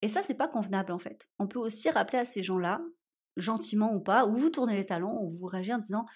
Et 0.00 0.08
ça 0.08 0.22
c'est 0.22 0.34
pas 0.34 0.48
convenable 0.48 0.92
en 0.92 0.98
fait. 0.98 1.28
On 1.38 1.46
peut 1.46 1.58
aussi 1.58 1.90
rappeler 1.90 2.18
à 2.18 2.24
ces 2.24 2.42
gens-là 2.42 2.80
gentiment 3.36 3.94
ou 3.94 4.00
pas, 4.00 4.26
ou 4.26 4.36
vous 4.36 4.50
tournez 4.50 4.76
les 4.76 4.86
talons, 4.86 5.18
ou 5.22 5.36
vous 5.38 5.46
réagissez 5.46 5.74
en 5.74 5.78
disant 5.78 6.06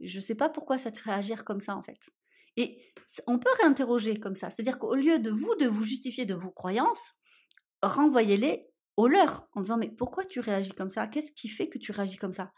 je 0.00 0.20
sais 0.20 0.34
pas 0.34 0.48
pourquoi 0.48 0.76
ça 0.78 0.92
te 0.92 1.00
fait 1.00 1.10
agir 1.10 1.44
comme 1.44 1.60
ça 1.60 1.74
en 1.76 1.82
fait. 1.82 2.10
Et 2.56 2.80
on 3.26 3.38
peut 3.38 3.50
réinterroger 3.60 4.18
comme 4.18 4.34
ça, 4.34 4.50
c'est-à-dire 4.50 4.78
qu'au 4.78 4.94
lieu 4.94 5.18
de 5.18 5.30
vous 5.30 5.54
de 5.56 5.66
vous 5.66 5.84
justifier 5.84 6.26
de 6.26 6.34
vos 6.34 6.50
croyances, 6.50 7.14
renvoyez-les 7.82 8.68
au 8.96 9.08
leur 9.08 9.48
en 9.52 9.60
disant 9.60 9.76
mais 9.78 9.90
pourquoi 9.90 10.24
tu 10.24 10.40
réagis 10.40 10.72
comme 10.72 10.90
ça? 10.90 11.06
Qu'est-ce 11.06 11.32
qui 11.32 11.48
fait 11.48 11.68
que 11.68 11.78
tu 11.78 11.92
réagis 11.92 12.16
comme 12.16 12.32
ça? 12.32 12.52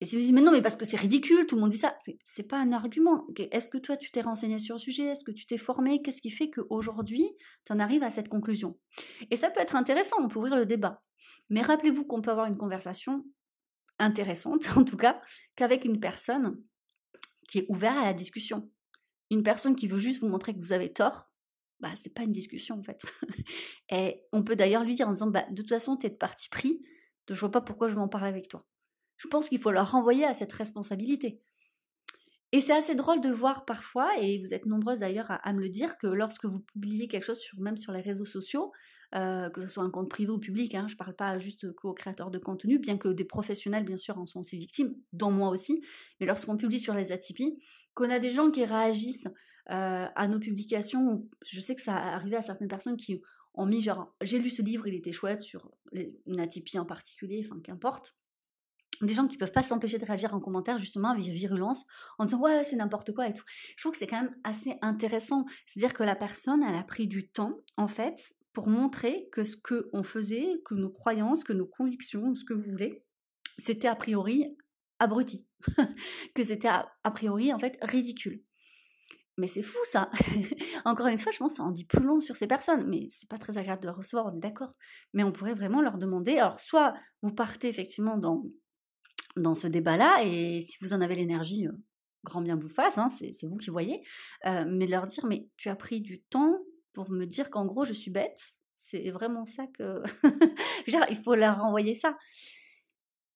Et 0.00 0.04
si 0.04 0.14
vous 0.14 0.20
dites, 0.20 0.34
mais 0.34 0.42
non, 0.42 0.52
mais 0.52 0.60
parce 0.60 0.76
que 0.76 0.84
c'est 0.84 0.98
ridicule, 0.98 1.46
tout 1.46 1.54
le 1.54 1.62
monde 1.62 1.70
dit 1.70 1.78
ça, 1.78 1.96
c'est 2.24 2.46
pas 2.46 2.58
un 2.58 2.72
argument. 2.72 3.26
Est-ce 3.50 3.70
que 3.70 3.78
toi, 3.78 3.96
tu 3.96 4.10
t'es 4.10 4.20
renseigné 4.20 4.58
sur 4.58 4.74
le 4.74 4.78
sujet? 4.78 5.04
Est-ce 5.04 5.24
que 5.24 5.30
tu 5.30 5.46
t'es 5.46 5.56
formé? 5.56 6.02
Qu'est-ce 6.02 6.20
qui 6.20 6.28
fait 6.28 6.50
qu'aujourd'hui, 6.50 7.30
tu 7.64 7.72
en 7.72 7.78
arrives 7.78 8.02
à 8.02 8.10
cette 8.10 8.28
conclusion? 8.28 8.78
Et 9.30 9.36
ça 9.36 9.48
peut 9.48 9.60
être 9.60 9.74
intéressant, 9.74 10.16
on 10.20 10.28
peut 10.28 10.38
ouvrir 10.38 10.56
le 10.56 10.66
débat. 10.66 11.02
Mais 11.48 11.62
rappelez-vous 11.62 12.04
qu'on 12.04 12.20
peut 12.20 12.30
avoir 12.30 12.46
une 12.46 12.58
conversation 12.58 13.24
intéressante, 13.98 14.68
en 14.76 14.84
tout 14.84 14.96
cas, 14.96 15.20
qu'avec 15.54 15.84
une 15.84 16.00
personne 16.00 16.62
qui 17.48 17.58
est 17.58 17.66
ouverte 17.68 17.96
à 17.98 18.04
la 18.04 18.14
discussion. 18.14 18.70
Une 19.30 19.42
personne 19.42 19.76
qui 19.76 19.88
veut 19.88 19.98
juste 19.98 20.20
vous 20.20 20.28
montrer 20.28 20.54
que 20.54 20.60
vous 20.60 20.72
avez 20.72 20.92
tort, 20.92 21.30
bah 21.80 21.90
c'est 22.00 22.14
pas 22.14 22.22
une 22.22 22.32
discussion 22.32 22.78
en 22.78 22.82
fait. 22.82 23.02
Et 23.90 24.22
on 24.32 24.42
peut 24.42 24.56
d'ailleurs 24.56 24.84
lui 24.84 24.94
dire 24.94 25.08
en 25.08 25.12
disant 25.12 25.30
bah 25.30 25.46
de 25.50 25.62
toute 25.62 25.68
façon 25.68 25.96
tu 25.96 26.06
es 26.06 26.10
de 26.10 26.16
parti 26.16 26.48
pris, 26.48 26.82
je 27.28 27.38
vois 27.38 27.50
pas 27.50 27.60
pourquoi 27.60 27.88
je 27.88 27.94
vais 27.94 28.00
en 28.00 28.08
parler 28.08 28.28
avec 28.28 28.48
toi. 28.48 28.66
Je 29.16 29.28
pense 29.28 29.48
qu'il 29.48 29.58
faut 29.58 29.70
leur 29.70 29.90
renvoyer 29.90 30.24
à 30.24 30.34
cette 30.34 30.52
responsabilité. 30.52 31.40
Et 32.56 32.62
c'est 32.62 32.72
assez 32.72 32.94
drôle 32.94 33.20
de 33.20 33.28
voir 33.28 33.66
parfois, 33.66 34.08
et 34.18 34.38
vous 34.38 34.54
êtes 34.54 34.64
nombreuses 34.64 35.00
d'ailleurs 35.00 35.26
à, 35.28 35.52
me 35.52 35.60
le 35.60 35.68
dire, 35.68 35.98
que 35.98 36.06
lorsque 36.06 36.46
vous 36.46 36.60
publiez 36.60 37.06
quelque 37.06 37.24
chose, 37.24 37.38
même 37.58 37.76
sur 37.76 37.92
les 37.92 38.00
réseaux 38.00 38.24
sociaux, 38.24 38.72
euh, 39.14 39.50
que 39.50 39.60
ce 39.60 39.68
soit 39.68 39.82
un 39.82 39.90
compte 39.90 40.08
privé 40.08 40.30
ou 40.30 40.38
public, 40.38 40.74
hein, 40.74 40.86
je 40.88 40.94
ne 40.94 40.96
parle 40.96 41.14
pas 41.14 41.36
juste 41.36 41.70
qu'aux 41.74 41.92
créateurs 41.92 42.30
de 42.30 42.38
contenu, 42.38 42.78
bien 42.78 42.96
que 42.96 43.08
des 43.08 43.26
professionnels, 43.26 43.84
bien 43.84 43.98
sûr, 43.98 44.16
en 44.16 44.24
sont 44.24 44.40
aussi 44.40 44.56
victimes, 44.56 44.94
dont 45.12 45.30
moi 45.30 45.50
aussi, 45.50 45.82
mais 46.18 46.24
lorsqu'on 46.24 46.56
publie 46.56 46.80
sur 46.80 46.94
les 46.94 47.12
Atypies, 47.12 47.58
qu'on 47.92 48.08
a 48.08 48.20
des 48.20 48.30
gens 48.30 48.50
qui 48.50 48.64
réagissent 48.64 49.28
euh, 49.70 50.06
à 50.14 50.26
nos 50.26 50.38
publications, 50.38 51.28
je 51.44 51.60
sais 51.60 51.74
que 51.74 51.82
ça 51.82 51.94
a 51.94 52.14
arrivé 52.14 52.36
à 52.36 52.42
certaines 52.42 52.68
personnes 52.68 52.96
qui 52.96 53.20
ont 53.52 53.66
mis 53.66 53.82
genre, 53.82 54.16
j'ai 54.22 54.38
lu 54.38 54.48
ce 54.48 54.62
livre, 54.62 54.86
il 54.86 54.94
était 54.94 55.12
chouette, 55.12 55.42
sur 55.42 55.70
une 55.92 56.40
atypie 56.40 56.78
en 56.78 56.86
particulier, 56.86 57.46
enfin 57.46 57.60
qu'importe, 57.60 58.14
des 59.02 59.14
gens 59.14 59.26
qui 59.26 59.36
peuvent 59.36 59.52
pas 59.52 59.62
s'empêcher 59.62 59.98
de 59.98 60.04
réagir 60.04 60.34
en 60.34 60.40
commentaire 60.40 60.78
justement 60.78 61.10
avec 61.10 61.24
virulence 61.24 61.84
en 62.18 62.24
disant 62.24 62.40
ouais 62.40 62.64
c'est 62.64 62.76
n'importe 62.76 63.12
quoi 63.14 63.28
et 63.28 63.32
tout. 63.32 63.44
Je 63.76 63.82
trouve 63.82 63.92
que 63.92 63.98
c'est 63.98 64.06
quand 64.06 64.22
même 64.22 64.36
assez 64.44 64.76
intéressant, 64.82 65.44
c'est-à-dire 65.66 65.94
que 65.94 66.02
la 66.02 66.16
personne 66.16 66.62
elle 66.62 66.76
a 66.76 66.84
pris 66.84 67.06
du 67.06 67.28
temps 67.28 67.56
en 67.76 67.88
fait 67.88 68.34
pour 68.52 68.68
montrer 68.68 69.28
que 69.32 69.44
ce 69.44 69.56
que 69.56 69.90
on 69.92 70.02
faisait, 70.02 70.62
que 70.64 70.74
nos 70.74 70.88
croyances, 70.88 71.44
que 71.44 71.52
nos 71.52 71.66
convictions, 71.66 72.34
ce 72.34 72.44
que 72.44 72.54
vous 72.54 72.70
voulez, 72.70 73.04
c'était 73.58 73.88
a 73.88 73.94
priori 73.94 74.56
abruti, 74.98 75.46
que 76.34 76.42
c'était 76.42 76.68
a, 76.68 77.10
priori 77.12 77.52
en 77.52 77.58
fait 77.58 77.78
ridicule. 77.82 78.42
Mais 79.38 79.46
c'est 79.46 79.62
fou 79.62 79.78
ça. 79.84 80.10
Encore 80.86 81.08
une 81.08 81.18
fois, 81.18 81.30
je 81.30 81.38
pense 81.38 81.52
que 81.52 81.56
ça 81.58 81.62
en 81.64 81.70
dit 81.70 81.84
plus 81.84 82.02
long 82.02 82.20
sur 82.20 82.36
ces 82.36 82.46
personnes. 82.46 82.88
Mais 82.88 83.08
c'est 83.10 83.28
pas 83.28 83.36
très 83.36 83.58
agréable 83.58 83.82
de 83.82 83.90
recevoir, 83.90 84.32
on 84.32 84.36
est 84.36 84.40
d'accord. 84.40 84.74
Mais 85.12 85.22
on 85.22 85.32
pourrait 85.32 85.52
vraiment 85.52 85.82
leur 85.82 85.98
demander. 85.98 86.38
Alors, 86.38 86.58
soit 86.58 86.94
vous 87.20 87.34
partez 87.34 87.68
effectivement 87.68 88.16
dans 88.16 88.44
dans 89.36 89.54
ce 89.54 89.66
débat-là. 89.66 90.24
Et 90.24 90.60
si 90.60 90.76
vous 90.80 90.92
en 90.92 91.00
avez 91.00 91.16
l'énergie, 91.16 91.66
euh, 91.66 91.72
grand 92.24 92.40
bien 92.40 92.56
vous 92.56 92.68
fasse, 92.68 92.98
hein, 92.98 93.08
c'est 93.08 93.46
vous 93.46 93.56
qui 93.56 93.70
voyez. 93.70 94.02
Euh, 94.46 94.64
mais 94.68 94.86
leur 94.86 95.06
dire, 95.06 95.26
mais 95.26 95.48
tu 95.56 95.68
as 95.68 95.76
pris 95.76 96.00
du 96.00 96.22
temps 96.22 96.58
pour 96.92 97.10
me 97.10 97.24
dire 97.24 97.50
qu'en 97.50 97.66
gros, 97.66 97.84
je 97.84 97.92
suis 97.92 98.10
bête. 98.10 98.40
C'est 98.76 99.10
vraiment 99.10 99.44
ça 99.44 99.66
que... 99.66 100.02
il 100.86 101.16
faut 101.16 101.34
leur 101.34 101.60
renvoyer 101.60 101.94
ça. 101.94 102.16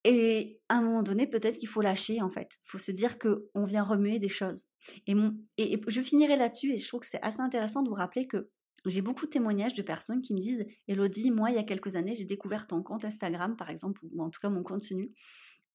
Et 0.04 0.60
à 0.68 0.76
un 0.76 0.82
moment 0.82 1.02
donné, 1.02 1.26
peut-être 1.26 1.58
qu'il 1.58 1.68
faut 1.68 1.82
lâcher, 1.82 2.22
en 2.22 2.30
fait. 2.30 2.48
Il 2.64 2.70
faut 2.70 2.78
se 2.78 2.90
dire 2.90 3.18
qu'on 3.18 3.64
vient 3.64 3.82
remuer 3.82 4.18
des 4.18 4.28
choses. 4.28 4.66
Et, 5.06 5.14
et, 5.58 5.80
je 5.86 6.00
finirai 6.00 6.36
là-dessus, 6.36 6.72
et 6.72 6.78
je 6.78 6.88
trouve 6.88 7.00
que 7.00 7.06
c'est 7.06 7.22
assez 7.22 7.40
intéressant 7.40 7.82
de 7.82 7.90
vous 7.90 7.94
rappeler 7.94 8.26
que 8.26 8.50
j'ai 8.86 9.02
beaucoup 9.02 9.26
de 9.26 9.30
témoignages 9.30 9.74
de 9.74 9.82
personnes 9.82 10.22
qui 10.22 10.32
me 10.32 10.40
disent 10.40 10.64
Elodie, 10.88 11.30
moi, 11.30 11.50
il 11.50 11.56
y 11.56 11.58
a 11.58 11.64
quelques 11.64 11.96
années, 11.96 12.14
j'ai 12.14 12.24
découvert 12.24 12.66
ton 12.66 12.82
compte 12.82 13.04
Instagram, 13.04 13.56
par 13.56 13.68
exemple, 13.68 14.00
ou 14.10 14.22
en 14.22 14.30
tout 14.30 14.40
cas 14.40 14.48
mon 14.48 14.62
contenu 14.62 15.12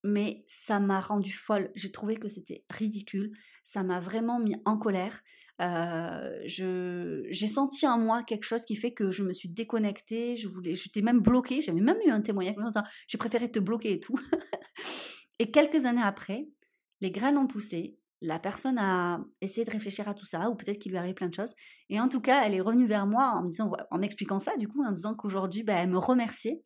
mais 0.05 0.45
ça 0.47 0.79
m'a 0.79 0.99
rendu 0.99 1.33
folle. 1.33 1.71
J'ai 1.73 1.91
trouvé 1.91 2.15
que 2.17 2.27
c'était 2.27 2.63
ridicule. 2.69 3.31
Ça 3.63 3.81
m'a 3.83 3.99
vraiment 3.99 4.39
mis 4.39 4.55
en 4.63 4.77
colère. 4.77 5.21
Euh, 5.61 6.29
j'ai 6.45 7.47
senti 7.47 7.87
en 7.87 7.97
moi 7.97 8.23
quelque 8.23 8.43
chose 8.43 8.63
qui 8.65 8.75
fait 8.75 8.93
que 8.93 9.09
je 9.09 9.23
me 9.23 9.33
suis 9.33 9.49
déconnectée. 9.49 10.35
Je 10.35 10.47
voulais, 10.47 10.75
j'étais 10.75 11.01
même 11.01 11.21
bloquée. 11.21 11.59
J'avais 11.59 11.81
même 11.81 11.97
eu 12.05 12.11
un 12.11 12.21
témoignage. 12.21 12.55
J'ai 13.07 13.17
préféré 13.17 13.49
te 13.49 13.59
bloquer 13.59 13.93
et 13.93 13.99
tout. 13.99 14.15
et 15.39 15.49
quelques 15.49 15.85
années 15.85 16.03
après, 16.03 16.47
les 17.01 17.09
graines 17.09 17.39
ont 17.39 17.47
poussé. 17.47 17.97
La 18.21 18.37
personne 18.37 18.77
a 18.77 19.19
essayé 19.41 19.65
de 19.65 19.71
réfléchir 19.71 20.07
à 20.07 20.13
tout 20.13 20.25
ça, 20.25 20.49
ou 20.49 20.55
peut-être 20.55 20.79
qu'il 20.79 20.91
lui 20.91 20.97
arrive 20.97 21.15
plein 21.15 21.27
de 21.27 21.33
choses. 21.33 21.53
Et 21.89 21.99
en 21.99 22.09
tout 22.09 22.21
cas, 22.21 22.43
elle 22.45 22.53
est 22.53 22.61
revenue 22.61 22.87
vers 22.87 23.07
moi 23.07 23.33
en 23.35 23.43
me 23.43 23.49
disant, 23.49 23.71
en 23.91 23.97
m'expliquant 23.97 24.39
ça, 24.39 24.55
du 24.57 24.67
coup, 24.67 24.83
en 24.83 24.91
disant 24.91 25.15
qu'aujourd'hui, 25.15 25.63
bah, 25.63 25.73
elle 25.73 25.89
me 25.89 25.97
remerciait 25.97 26.63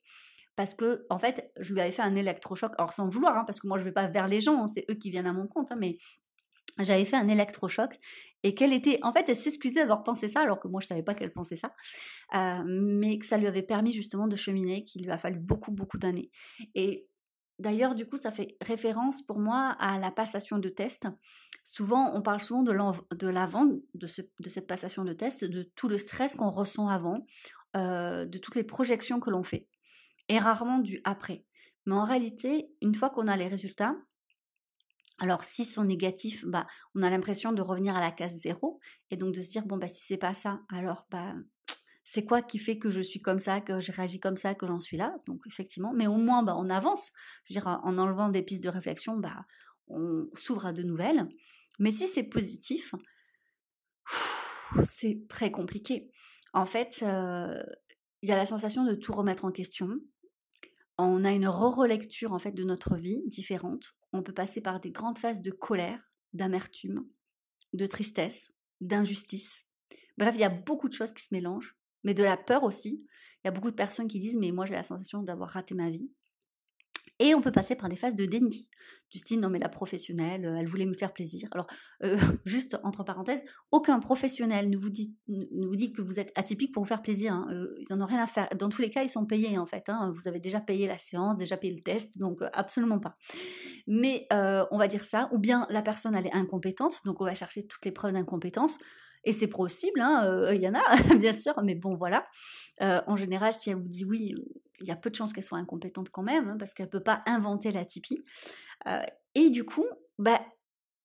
parce 0.60 0.76
que 0.76 1.06
en 1.10 1.18
fait, 1.18 1.54
je 1.58 1.74
lui 1.74 1.80
avais 1.80 1.94
fait 1.94 2.02
un 2.02 2.16
électrochoc, 2.16 2.74
alors 2.78 2.92
sans 2.92 3.08
vouloir, 3.08 3.38
hein, 3.38 3.46
parce 3.46 3.62
que 3.62 3.68
moi 3.68 3.80
je 3.80 3.86
vais 3.86 3.94
pas 3.94 4.08
vers 4.08 4.28
les 4.28 4.42
gens, 4.42 4.62
hein, 4.62 4.68
c'est 4.68 4.84
eux 4.92 4.96
qui 4.96 5.10
viennent 5.10 5.26
à 5.26 5.32
mon 5.32 5.48
compte, 5.48 5.72
hein, 5.72 5.78
mais 5.80 5.98
j'avais 6.80 7.06
fait 7.06 7.16
un 7.16 7.30
électrochoc 7.30 7.98
et 8.44 8.54
qu'elle 8.56 8.74
était, 8.74 9.00
en 9.02 9.14
fait, 9.14 9.30
elle 9.30 9.38
s'excusait 9.38 9.80
d'avoir 9.80 10.04
pensé 10.04 10.28
ça, 10.28 10.42
alors 10.42 10.60
que 10.60 10.68
moi 10.68 10.82
je 10.82 10.88
savais 10.88 11.02
pas 11.02 11.14
qu'elle 11.14 11.32
pensait 11.32 11.56
ça, 11.56 11.72
euh, 12.36 12.62
mais 12.68 13.20
que 13.20 13.26
ça 13.26 13.38
lui 13.38 13.48
avait 13.48 13.62
permis 13.62 13.94
justement 13.94 14.28
de 14.28 14.36
cheminer, 14.36 14.84
qu'il 14.84 15.06
lui 15.06 15.12
a 15.12 15.18
fallu 15.18 15.40
beaucoup 15.40 15.72
beaucoup 15.72 15.98
d'années. 15.98 16.30
Et 16.76 17.08
D'ailleurs, 17.58 17.94
du 17.94 18.06
coup, 18.06 18.16
ça 18.16 18.32
fait 18.32 18.56
référence 18.62 19.22
pour 19.22 19.38
moi 19.38 19.76
à 19.80 20.00
la 20.00 20.12
passation 20.12 20.60
de 20.60 20.70
test. 20.70 21.08
Souvent, 21.66 22.16
on 22.16 22.22
parle 22.22 22.40
souvent 22.40 22.64
de 22.64 22.72
l'avant, 23.28 23.66
de, 23.66 23.84
de, 23.94 24.08
cette 24.08 24.66
passation 24.66 25.04
de 25.04 25.12
test, 25.12 25.44
de 25.44 25.64
tout 25.76 25.90
le 25.90 25.98
stress 25.98 26.38
qu'on 26.38 26.52
ressent 26.52 26.88
avant, 26.88 27.26
euh, 27.76 28.26
de 28.26 28.38
toutes 28.38 28.56
les 28.56 28.64
projections 28.64 29.20
que 29.20 29.30
l'on 29.30 29.44
fait 29.44 29.68
et 30.30 30.40
rarement 30.40 30.80
du 30.80 31.02
après. 31.04 31.46
Mais 31.86 31.96
en 31.96 32.06
réalité, 32.06 32.72
une 32.82 32.96
fois 32.96 33.10
qu'on 33.10 33.28
a 33.28 33.36
les 33.36 33.48
résultats, 33.48 33.96
alors 35.20 35.44
si 35.44 35.66
sont 35.66 35.84
négatifs, 35.84 36.46
bah, 36.46 36.66
on 36.96 37.02
a 37.02 37.10
l'impression 37.10 37.52
de 37.52 37.62
revenir 37.62 37.96
à 37.96 38.00
la 38.00 38.12
case 38.12 38.36
zéro 38.36 38.80
et 39.10 39.18
donc 39.18 39.36
de 39.36 39.42
se 39.42 39.52
dire 39.52 39.66
bon 39.66 39.78
bah 39.78 39.90
si 39.90 40.06
c'est 40.06 40.18
pas 40.18 40.34
ça, 40.34 40.62
alors 40.70 41.08
bah 41.12 41.36
c'est 42.06 42.26
quoi 42.26 42.42
qui 42.42 42.58
fait 42.58 42.80
que 42.80 42.90
je 42.90 43.02
suis 43.02 43.22
comme 43.22 43.38
ça, 43.38 43.62
que 43.62 43.80
j'ai 43.80 43.92
réagi 43.92 44.20
comme 44.20 44.38
ça, 44.38 44.56
que 44.56 44.66
j'en 44.66 44.80
suis 44.80 44.98
là? 44.98 45.16
Donc 45.28 45.42
effectivement, 45.46 45.94
mais 45.94 46.08
au 46.08 46.16
moins 46.16 46.42
bah, 46.42 46.56
on 46.58 46.70
avance. 46.70 47.12
Je 47.46 47.54
veux 47.54 47.60
dire, 47.60 47.68
en 47.68 47.98
enlevant 47.98 48.30
des 48.30 48.42
pistes 48.42 48.64
de 48.64 48.70
réflexion, 48.70 49.18
bah, 49.18 49.46
on 49.88 50.28
s'ouvre 50.34 50.66
à 50.66 50.74
de 50.74 50.84
nouvelles. 50.84 51.28
Mais 51.80 51.92
si 51.92 52.08
c'est 52.08 52.24
positif, 52.24 52.96
c'est 54.84 55.28
très 55.28 55.52
compliqué. 55.52 56.12
En 56.54 56.66
fait, 56.66 57.04
euh, 57.04 57.62
il 58.22 58.30
y 58.30 58.32
a 58.32 58.38
la 58.38 58.46
sensation 58.46 58.86
de 58.86 58.96
tout 58.96 59.14
remettre 59.14 59.46
en 59.46 59.52
question. 59.52 59.90
On 61.02 61.24
a 61.24 61.32
une 61.32 61.48
re-relecture 61.48 62.34
en 62.34 62.40
fait 62.40 62.52
de 62.52 62.66
notre 62.66 62.98
vie 62.98 63.24
différente. 63.28 63.96
On 64.12 64.22
peut 64.22 64.34
passer 64.34 64.60
par 64.60 64.82
des 64.82 64.92
grandes 64.92 65.18
phases 65.18 65.40
de 65.40 65.50
colère, 65.50 66.12
d'amertume, 66.34 67.08
de 67.72 67.86
tristesse, 67.86 68.52
d'injustice. 68.82 69.66
Bref, 70.18 70.36
il 70.36 70.42
y 70.42 70.44
a 70.44 70.50
beaucoup 70.50 70.90
de 70.90 70.94
choses 70.94 71.14
qui 71.14 71.24
se 71.24 71.34
mélangent, 71.34 71.78
mais 72.04 72.14
de 72.14 72.22
la 72.22 72.36
peur 72.36 72.64
aussi. 72.64 73.08
Il 73.38 73.48
y 73.48 73.48
a 73.48 73.52
beaucoup 73.52 73.72
de 73.72 73.78
personnes 73.78 74.10
qui 74.10 74.20
disent 74.20 74.36
mais 74.36 74.52
moi 74.52 74.66
j'ai 74.66 74.74
la 74.74 74.84
sensation 74.84 75.24
d'avoir 75.24 75.52
raté 75.52 75.74
ma 75.74 75.90
vie. 75.90 76.12
Et 77.20 77.36
on 77.36 77.42
peut 77.42 77.52
passer 77.52 77.76
par 77.76 77.90
des 77.90 77.98
phases 77.98 78.16
de 78.16 78.26
déni, 78.26 78.70
du 79.12 79.18
style 79.18 79.42
non 79.42 79.50
mais 79.50 79.60
la 79.60 79.68
professionnelle, 79.68 80.46
euh, 80.46 80.58
elle 80.58 80.68
voulait 80.68 80.86
me 80.86 80.94
faire 80.94 81.12
plaisir. 81.12 81.50
Alors 81.52 81.68
euh, 82.04 82.18
juste 82.46 82.80
entre 82.84 83.04
parenthèses, 83.04 83.42
aucun 83.72 84.00
professionnel 84.00 84.70
ne 84.70 84.78
vous 84.78 84.90
dit 84.90 85.14
ne 85.28 85.66
vous 85.66 85.76
dit 85.76 85.92
que 85.92 86.02
vous 86.02 86.20
êtes 86.20 86.32
atypique 86.36 86.74
pour 86.74 86.84
vous 86.84 86.88
faire 86.88 87.02
plaisir. 87.02 87.34
Hein. 87.34 87.48
Euh, 87.52 87.68
ils 87.80 87.94
n'en 87.94 88.06
ont 88.06 88.08
rien 88.08 88.24
à 88.24 88.28
faire. 88.28 88.48
Dans 88.58 88.70
tous 88.70 88.82
les 88.82 88.90
cas, 88.90 89.04
ils 89.04 89.10
sont 89.10 89.26
payés 89.26 89.58
en 89.58 89.66
fait. 89.66 89.90
Hein. 89.90 90.12
Vous 90.14 90.28
avez 90.30 90.40
déjà 90.40 90.62
payé 90.62 90.88
la 90.88 90.98
séance, 90.98 91.36
déjà 91.38 91.58
payé 91.58 91.74
le 91.74 91.82
test, 91.82 92.18
donc 92.18 92.40
absolument 92.54 93.00
pas. 93.00 93.18
Mais 93.88 94.28
on 94.32 94.78
va 94.78 94.88
dire 94.88 95.04
ça. 95.04 95.30
Ou 95.34 95.40
bien 95.40 95.68
la 95.70 95.82
personne 95.82 96.16
elle 96.16 96.28
est 96.28 96.34
incompétente, 96.34 97.02
donc 97.06 97.20
on 97.20 97.26
va 97.26 97.36
chercher 97.36 97.68
toutes 97.68 97.84
les 97.86 97.92
preuves 97.92 98.14
d'incompétence. 98.14 98.78
Et 99.24 99.34
c'est 99.34 99.48
possible, 99.48 100.00
hein, 100.00 100.52
il 100.54 100.62
y 100.62 100.68
en 100.68 100.74
a, 100.76 100.82
bien 101.18 101.34
sûr, 101.34 101.54
mais 101.64 101.76
bon, 101.76 101.96
voilà. 101.96 102.26
en 102.80 103.16
général, 103.16 103.54
si 103.54 103.70
elle 103.70 103.78
vous 103.78 103.88
dit 103.88 104.06
oui, 104.06 104.34
il 104.80 104.88
y 104.88 104.92
a 104.92 104.96
peu 104.96 105.10
de 105.10 105.16
chances 105.16 105.34
qu'elle 105.34 105.44
soit 105.44 105.58
incompétente 105.58 106.10
quand 106.10 106.24
même, 106.24 106.50
hein, 106.50 106.56
parce 106.58 106.74
qu'elle 106.74 106.86
ne 106.86 106.92
peut 106.92 107.04
pas 107.04 107.22
inventer 107.26 107.72
la 107.72 107.86
typie. 107.86 108.24
et 109.36 109.50
du 109.50 109.66
coup, 109.66 109.86
bah, 110.18 110.42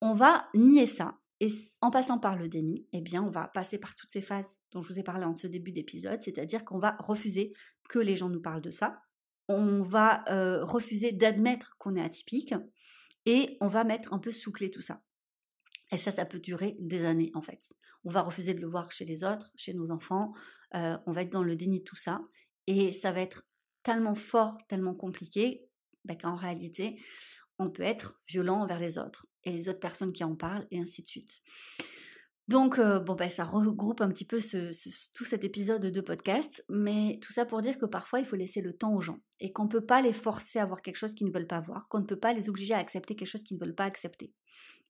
on 0.00 0.14
va 0.14 0.48
nier 0.54 0.86
ça. 0.86 1.18
Et 1.40 1.48
en 1.80 1.90
passant 1.90 2.18
par 2.18 2.36
le 2.36 2.48
déni, 2.48 2.86
eh 2.92 3.00
bien, 3.00 3.22
on 3.22 3.30
va 3.30 3.48
passer 3.48 3.78
par 3.78 3.94
toutes 3.96 4.10
ces 4.10 4.22
phases 4.22 4.56
dont 4.70 4.80
je 4.80 4.92
vous 4.92 5.00
ai 5.00 5.02
parlé 5.02 5.24
en 5.24 5.34
ce 5.34 5.48
début 5.48 5.72
d'épisode, 5.72 6.22
c'est-à-dire 6.22 6.64
qu'on 6.64 6.78
va 6.78 6.96
refuser 7.00 7.52
que 7.88 7.98
les 7.98 8.16
gens 8.16 8.28
nous 8.28 8.40
parlent 8.40 8.62
de 8.62 8.70
ça, 8.70 9.02
on 9.48 9.82
va 9.82 10.24
refuser 10.62 11.12
d'admettre 11.12 11.76
qu'on 11.78 11.96
est 11.96 12.02
atypique, 12.02 12.54
et 13.26 13.56
on 13.60 13.68
va 13.68 13.84
mettre 13.84 14.12
un 14.12 14.18
peu 14.18 14.30
sous 14.30 14.52
clé 14.52 14.70
tout 14.70 14.80
ça. 14.80 15.02
Et 15.92 15.96
ça, 15.96 16.10
ça 16.10 16.24
peut 16.24 16.40
durer 16.40 16.76
des 16.78 17.04
années 17.04 17.30
en 17.34 17.42
fait. 17.42 17.74
On 18.04 18.10
va 18.10 18.22
refuser 18.22 18.54
de 18.54 18.60
le 18.60 18.68
voir 18.68 18.90
chez 18.92 19.04
les 19.04 19.24
autres, 19.24 19.50
chez 19.56 19.74
nos 19.74 19.90
enfants, 19.90 20.32
on 20.72 21.12
va 21.12 21.22
être 21.22 21.32
dans 21.32 21.44
le 21.44 21.56
déni 21.56 21.80
de 21.80 21.84
tout 21.84 21.96
ça, 21.96 22.20
et 22.66 22.92
ça 22.92 23.12
va 23.12 23.20
être 23.20 23.46
tellement 23.82 24.14
fort, 24.14 24.58
tellement 24.68 24.94
compliqué, 24.94 25.68
bah, 26.04 26.16
qu'en 26.16 26.36
réalité, 26.36 27.00
on 27.58 27.70
peut 27.70 27.82
être 27.82 28.20
violent 28.26 28.62
envers 28.62 28.80
les 28.80 28.98
autres 28.98 29.26
et 29.44 29.52
les 29.52 29.68
autres 29.68 29.80
personnes 29.80 30.12
qui 30.12 30.24
en 30.24 30.34
parlent, 30.34 30.66
et 30.70 30.80
ainsi 30.80 31.02
de 31.02 31.06
suite. 31.06 31.42
Donc, 32.46 32.78
euh, 32.78 33.00
bon, 33.00 33.14
bah, 33.14 33.30
ça 33.30 33.44
regroupe 33.44 34.02
un 34.02 34.08
petit 34.08 34.26
peu 34.26 34.38
tout 34.38 35.24
cet 35.24 35.44
épisode 35.44 35.86
de 35.86 36.00
podcast, 36.02 36.62
mais 36.68 37.18
tout 37.22 37.32
ça 37.32 37.46
pour 37.46 37.62
dire 37.62 37.78
que 37.78 37.86
parfois, 37.86 38.20
il 38.20 38.26
faut 38.26 38.36
laisser 38.36 38.60
le 38.60 38.76
temps 38.76 38.94
aux 38.94 39.00
gens 39.00 39.20
et 39.40 39.50
qu'on 39.50 39.64
ne 39.64 39.70
peut 39.70 39.84
pas 39.84 40.02
les 40.02 40.12
forcer 40.12 40.58
à 40.58 40.66
voir 40.66 40.82
quelque 40.82 40.96
chose 40.96 41.14
qu'ils 41.14 41.26
ne 41.26 41.32
veulent 41.32 41.46
pas 41.46 41.60
voir, 41.60 41.88
qu'on 41.88 42.00
ne 42.00 42.06
peut 42.06 42.18
pas 42.18 42.34
les 42.34 42.50
obliger 42.50 42.74
à 42.74 42.78
accepter 42.78 43.16
quelque 43.16 43.28
chose 43.28 43.44
qu'ils 43.44 43.56
ne 43.56 43.64
veulent 43.64 43.74
pas 43.74 43.84
accepter. 43.84 44.34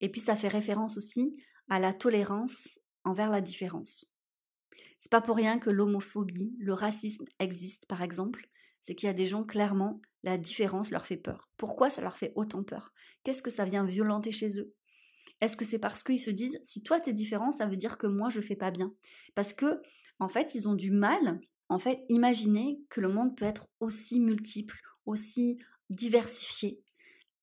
Et 0.01 0.09
puis, 0.09 0.21
ça 0.21 0.35
fait 0.35 0.49
référence 0.49 0.97
aussi 0.97 1.37
à 1.69 1.79
la 1.79 1.93
tolérance 1.93 2.81
envers 3.05 3.31
la 3.31 3.41
différence. 3.41 4.13
C'est 4.99 5.13
pas 5.13 5.21
pour 5.21 5.37
rien 5.37 5.59
que 5.59 5.71
l'homophobie, 5.71 6.57
le 6.59 6.73
racisme 6.73 7.25
existent, 7.39 7.87
par 7.89 8.03
exemple, 8.03 8.49
c'est 8.83 8.95
qu'il 8.95 9.07
y 9.07 9.11
a 9.11 9.15
des 9.15 9.27
gens, 9.27 9.45
clairement, 9.45 10.01
la 10.25 10.39
différence 10.39 10.91
leur 10.91 11.07
fait 11.07 11.17
peur. 11.17 11.51
Pourquoi 11.57 11.89
ça 11.89 12.03
leur 12.03 12.19
fait 12.19 12.33
autant 12.35 12.65
peur? 12.65 12.93
Qu'est-ce 13.23 13.43
que 13.43 13.51
ça 13.51 13.65
vient 13.65 13.85
violenter 13.85 14.33
chez 14.33 14.59
eux? 14.61 14.75
Est-ce 15.45 15.57
que 15.57 15.65
c'est 15.65 15.79
parce 15.79 16.03
qu'ils 16.03 16.21
se 16.21 16.31
disent, 16.31 16.59
si 16.63 16.83
toi 16.83 17.01
t'es 17.01 17.13
différent, 17.13 17.51
ça 17.51 17.67
veut 17.67 17.77
dire 17.77 17.99
que 17.99 18.07
moi 18.07 18.31
je 18.31 18.41
fais 18.41 18.57
pas 18.57 18.71
bien? 18.71 18.95
Parce 19.35 19.53
que, 19.53 19.83
en 20.19 20.29
fait, 20.29 20.55
ils 20.55 20.69
ont 20.69 20.75
du 20.75 20.91
mal, 20.91 21.41
en 21.69 21.79
fait, 21.79 22.01
imaginer 22.09 22.81
que 22.89 23.01
le 23.01 23.09
monde 23.09 23.37
peut 23.37 23.45
être 23.45 23.69
aussi 23.81 24.21
multiple, 24.21 24.81
aussi 25.07 25.59
diversifié, 25.91 26.81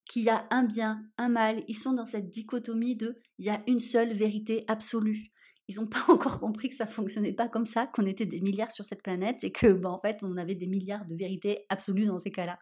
qu'il 0.09 0.23
y 0.23 0.29
a 0.29 0.47
un 0.49 0.63
bien, 0.63 1.05
un 1.17 1.29
mal. 1.29 1.63
Ils 1.67 1.77
sont 1.77 1.93
dans 1.93 2.07
cette 2.07 2.29
dichotomie 2.29 2.95
de 2.95 3.19
il 3.37 3.45
y 3.45 3.49
a 3.49 3.61
une 3.67 3.79
seule 3.79 4.13
vérité 4.13 4.65
absolue 4.67 5.31
ils 5.71 5.79
n'ont 5.79 5.87
pas 5.87 6.05
encore 6.09 6.39
compris 6.39 6.69
que 6.69 6.75
ça 6.75 6.87
fonctionnait 6.87 7.33
pas 7.33 7.47
comme 7.47 7.65
ça, 7.65 7.87
qu'on 7.87 8.05
était 8.05 8.25
des 8.25 8.41
milliards 8.41 8.71
sur 8.71 8.85
cette 8.85 9.01
planète 9.01 9.43
et 9.43 9.51
que, 9.51 9.71
bah, 9.71 9.89
en 9.89 9.99
fait, 9.99 10.17
on 10.21 10.37
avait 10.37 10.55
des 10.55 10.67
milliards 10.67 11.05
de 11.05 11.15
vérités 11.15 11.65
absolues 11.69 12.05
dans 12.05 12.19
ces 12.19 12.29
cas-là. 12.29 12.59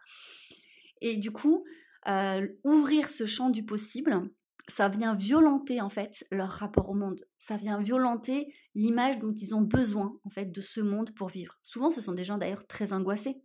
Et 1.00 1.16
du 1.16 1.30
coup, 1.30 1.64
euh, 2.08 2.46
ouvrir 2.64 3.08
ce 3.08 3.26
champ 3.26 3.50
du 3.50 3.64
possible, 3.64 4.30
ça 4.68 4.88
vient 4.88 5.14
violenter 5.14 5.80
en 5.80 5.90
fait 5.90 6.26
leur 6.30 6.50
rapport 6.50 6.88
au 6.90 6.94
monde. 6.94 7.24
Ça 7.38 7.56
vient 7.56 7.80
violenter 7.80 8.52
l'image 8.74 9.18
dont 9.18 9.34
ils 9.34 9.54
ont 9.54 9.62
besoin 9.62 10.18
en 10.24 10.30
fait 10.30 10.46
de 10.46 10.60
ce 10.60 10.80
monde 10.80 11.12
pour 11.14 11.28
vivre. 11.28 11.58
Souvent, 11.62 11.90
ce 11.90 12.00
sont 12.00 12.12
des 12.12 12.24
gens 12.24 12.38
d'ailleurs 12.38 12.66
très 12.66 12.92
angoissés, 12.92 13.42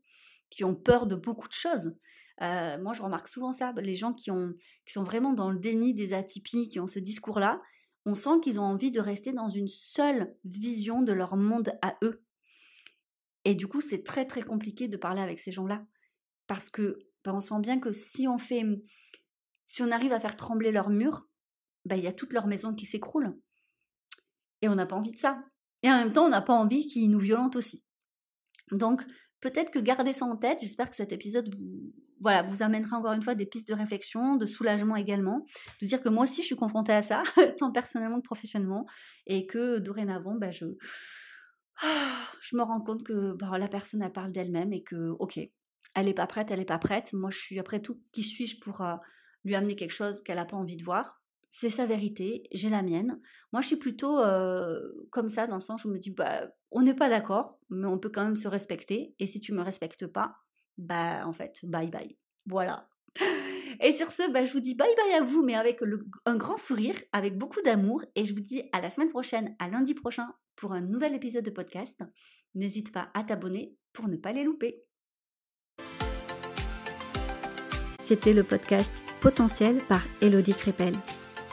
qui 0.49 0.63
ont 0.63 0.75
peur 0.75 1.07
de 1.07 1.15
beaucoup 1.15 1.47
de 1.47 1.53
choses. 1.53 1.95
Euh, 2.41 2.81
moi, 2.81 2.93
je 2.93 3.01
remarque 3.01 3.27
souvent 3.27 3.51
ça, 3.51 3.73
les 3.77 3.95
gens 3.95 4.13
qui, 4.13 4.29
ont, 4.29 4.53
qui 4.85 4.93
sont 4.93 5.03
vraiment 5.03 5.33
dans 5.33 5.49
le 5.49 5.59
déni 5.59 5.93
des 5.93 6.13
atypies, 6.13 6.69
qui 6.69 6.79
ont 6.79 6.87
ce 6.87 6.99
discours-là, 6.99 7.61
on 8.05 8.13
sent 8.13 8.41
qu'ils 8.43 8.59
ont 8.59 8.63
envie 8.63 8.91
de 8.91 8.99
rester 8.99 9.31
dans 9.31 9.49
une 9.49 9.67
seule 9.67 10.35
vision 10.43 11.01
de 11.01 11.13
leur 11.13 11.37
monde 11.37 11.71
à 11.81 11.95
eux. 12.03 12.23
Et 13.45 13.55
du 13.55 13.67
coup, 13.67 13.81
c'est 13.81 14.03
très 14.03 14.25
très 14.25 14.43
compliqué 14.43 14.87
de 14.87 14.97
parler 14.97 15.21
avec 15.21 15.39
ces 15.39 15.51
gens-là. 15.51 15.85
Parce 16.47 16.69
que 16.69 16.99
on 17.33 17.39
sent 17.39 17.59
bien 17.59 17.79
que 17.79 17.91
si 17.91 18.27
on 18.27 18.37
fait, 18.37 18.63
si 19.65 19.83
on 19.83 19.91
arrive 19.91 20.13
à 20.13 20.19
faire 20.19 20.35
trembler 20.35 20.71
leur 20.71 20.89
mur, 20.89 21.27
ben, 21.85 21.95
il 21.95 22.03
y 22.03 22.07
a 22.07 22.13
toute 22.13 22.33
leur 22.33 22.47
maison 22.47 22.73
qui 22.73 22.85
s'écroule. 22.85 23.37
Et 24.61 24.69
on 24.69 24.75
n'a 24.75 24.85
pas 24.85 24.95
envie 24.95 25.11
de 25.11 25.17
ça. 25.17 25.43
Et 25.83 25.91
en 25.91 25.97
même 25.97 26.13
temps, 26.13 26.25
on 26.25 26.29
n'a 26.29 26.41
pas 26.41 26.53
envie 26.53 26.87
qu'ils 26.87 27.09
nous 27.09 27.19
violentent 27.19 27.55
aussi. 27.55 27.83
Donc, 28.71 29.03
peut-être 29.41 29.71
que 29.71 29.79
gardez 29.79 30.13
ça 30.13 30.25
en 30.25 30.37
tête. 30.37 30.59
J'espère 30.61 30.89
que 30.89 30.95
cet 30.95 31.11
épisode 31.11 31.53
vous, 31.53 31.93
voilà, 32.19 32.41
vous 32.41 32.63
amènera 32.63 32.97
encore 32.97 33.13
une 33.13 33.21
fois 33.21 33.35
des 33.35 33.45
pistes 33.45 33.67
de 33.67 33.73
réflexion, 33.73 34.35
de 34.35 34.45
soulagement 34.45 34.95
également, 34.95 35.45
de 35.81 35.85
dire 35.85 36.01
que 36.01 36.09
moi 36.09 36.23
aussi 36.23 36.41
je 36.41 36.47
suis 36.47 36.55
confrontée 36.55 36.93
à 36.93 37.01
ça, 37.01 37.23
tant 37.59 37.71
personnellement 37.71 38.19
que 38.19 38.25
professionnellement, 38.25 38.85
et 39.27 39.45
que 39.45 39.79
dorénavant, 39.79 40.35
bah, 40.35 40.51
je, 40.51 40.65
je 42.41 42.55
me 42.55 42.63
rends 42.63 42.81
compte 42.81 43.03
que 43.03 43.33
bah, 43.33 43.57
la 43.57 43.67
personne 43.67 44.01
elle 44.01 44.11
parle 44.11 44.31
d'elle-même 44.31 44.73
et 44.73 44.81
que, 44.81 45.11
ok, 45.19 45.39
elle 45.93 46.05
n'est 46.05 46.13
pas 46.13 46.27
prête, 46.27 46.51
elle 46.51 46.59
n'est 46.59 46.65
pas 46.65 46.79
prête. 46.79 47.13
Moi, 47.13 47.29
je 47.29 47.37
suis 47.37 47.59
après 47.59 47.81
tout, 47.81 48.01
qui 48.11 48.23
suis-je 48.23 48.59
pour 48.59 48.81
euh, 48.81 48.95
lui 49.45 49.55
amener 49.55 49.75
quelque 49.75 49.91
chose 49.91 50.21
qu'elle 50.21 50.35
n'a 50.35 50.45
pas 50.45 50.57
envie 50.57 50.77
de 50.77 50.83
voir 50.83 51.21
c'est 51.57 51.69
sa 51.69 51.85
vérité, 51.85 52.43
j'ai 52.51 52.69
la 52.69 52.81
mienne. 52.81 53.17
Moi, 53.53 53.61
je 53.61 53.67
suis 53.67 53.75
plutôt 53.77 54.19
comme 55.09 55.29
ça, 55.29 55.47
dans 55.47 55.55
le 55.55 55.61
sens 55.61 55.85
où 55.85 55.87
je 55.87 55.93
me 55.93 55.99
dis, 55.99 56.11
bah, 56.11 56.49
on 56.69 56.81
n'est 56.81 56.93
pas 56.93 57.07
d'accord, 57.07 57.57
mais 57.69 57.87
on 57.87 57.97
peut 57.97 58.09
quand 58.09 58.25
même 58.25 58.35
se 58.35 58.49
respecter. 58.49 59.15
Et 59.19 59.25
si 59.25 59.39
tu 59.39 59.53
me 59.53 59.61
respectes 59.61 60.05
pas, 60.05 60.35
bah 60.77 61.25
en 61.25 61.31
fait, 61.31 61.61
bye 61.63 61.89
bye. 61.89 62.17
Voilà. 62.45 62.89
Et 63.79 63.93
sur 63.93 64.11
ce, 64.11 64.29
bah, 64.31 64.43
je 64.43 64.51
vous 64.51 64.59
dis 64.59 64.75
bye 64.75 64.93
bye 64.97 65.13
à 65.13 65.23
vous, 65.23 65.43
mais 65.43 65.55
avec 65.55 65.79
un 66.25 66.35
grand 66.35 66.57
sourire, 66.57 66.95
avec 67.13 67.37
beaucoup 67.37 67.61
d'amour. 67.61 68.03
Et 68.15 68.25
je 68.25 68.33
vous 68.33 68.41
dis 68.41 68.63
à 68.73 68.81
la 68.81 68.89
semaine 68.89 69.09
prochaine, 69.09 69.55
à 69.59 69.69
lundi 69.69 69.93
prochain, 69.93 70.27
pour 70.57 70.73
un 70.73 70.81
nouvel 70.81 71.13
épisode 71.13 71.45
de 71.45 71.51
podcast. 71.51 72.03
N'hésite 72.53 72.91
pas 72.91 73.09
à 73.13 73.23
t'abonner 73.23 73.77
pour 73.93 74.09
ne 74.09 74.17
pas 74.17 74.33
les 74.33 74.43
louper. 74.43 74.84
C'était 78.07 78.33
le 78.33 78.43
podcast 78.43 78.91
Potentiel 79.19 79.77
par 79.89 80.01
Elodie 80.21 80.53
Crépel. 80.53 80.93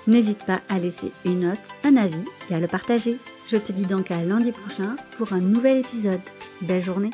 N'hésite 0.06 0.44
pas 0.44 0.60
à 0.68 0.78
laisser 0.78 1.10
une 1.24 1.48
note, 1.48 1.70
un 1.82 1.96
avis 1.96 2.26
et 2.50 2.54
à 2.54 2.60
le 2.60 2.68
partager. 2.68 3.16
Je 3.46 3.56
te 3.56 3.72
dis 3.72 3.86
donc 3.86 4.10
à 4.10 4.22
lundi 4.22 4.52
prochain 4.52 4.96
pour 5.16 5.32
un 5.32 5.40
nouvel 5.40 5.78
épisode. 5.78 6.20
Belle 6.60 6.82
journée 6.82 7.08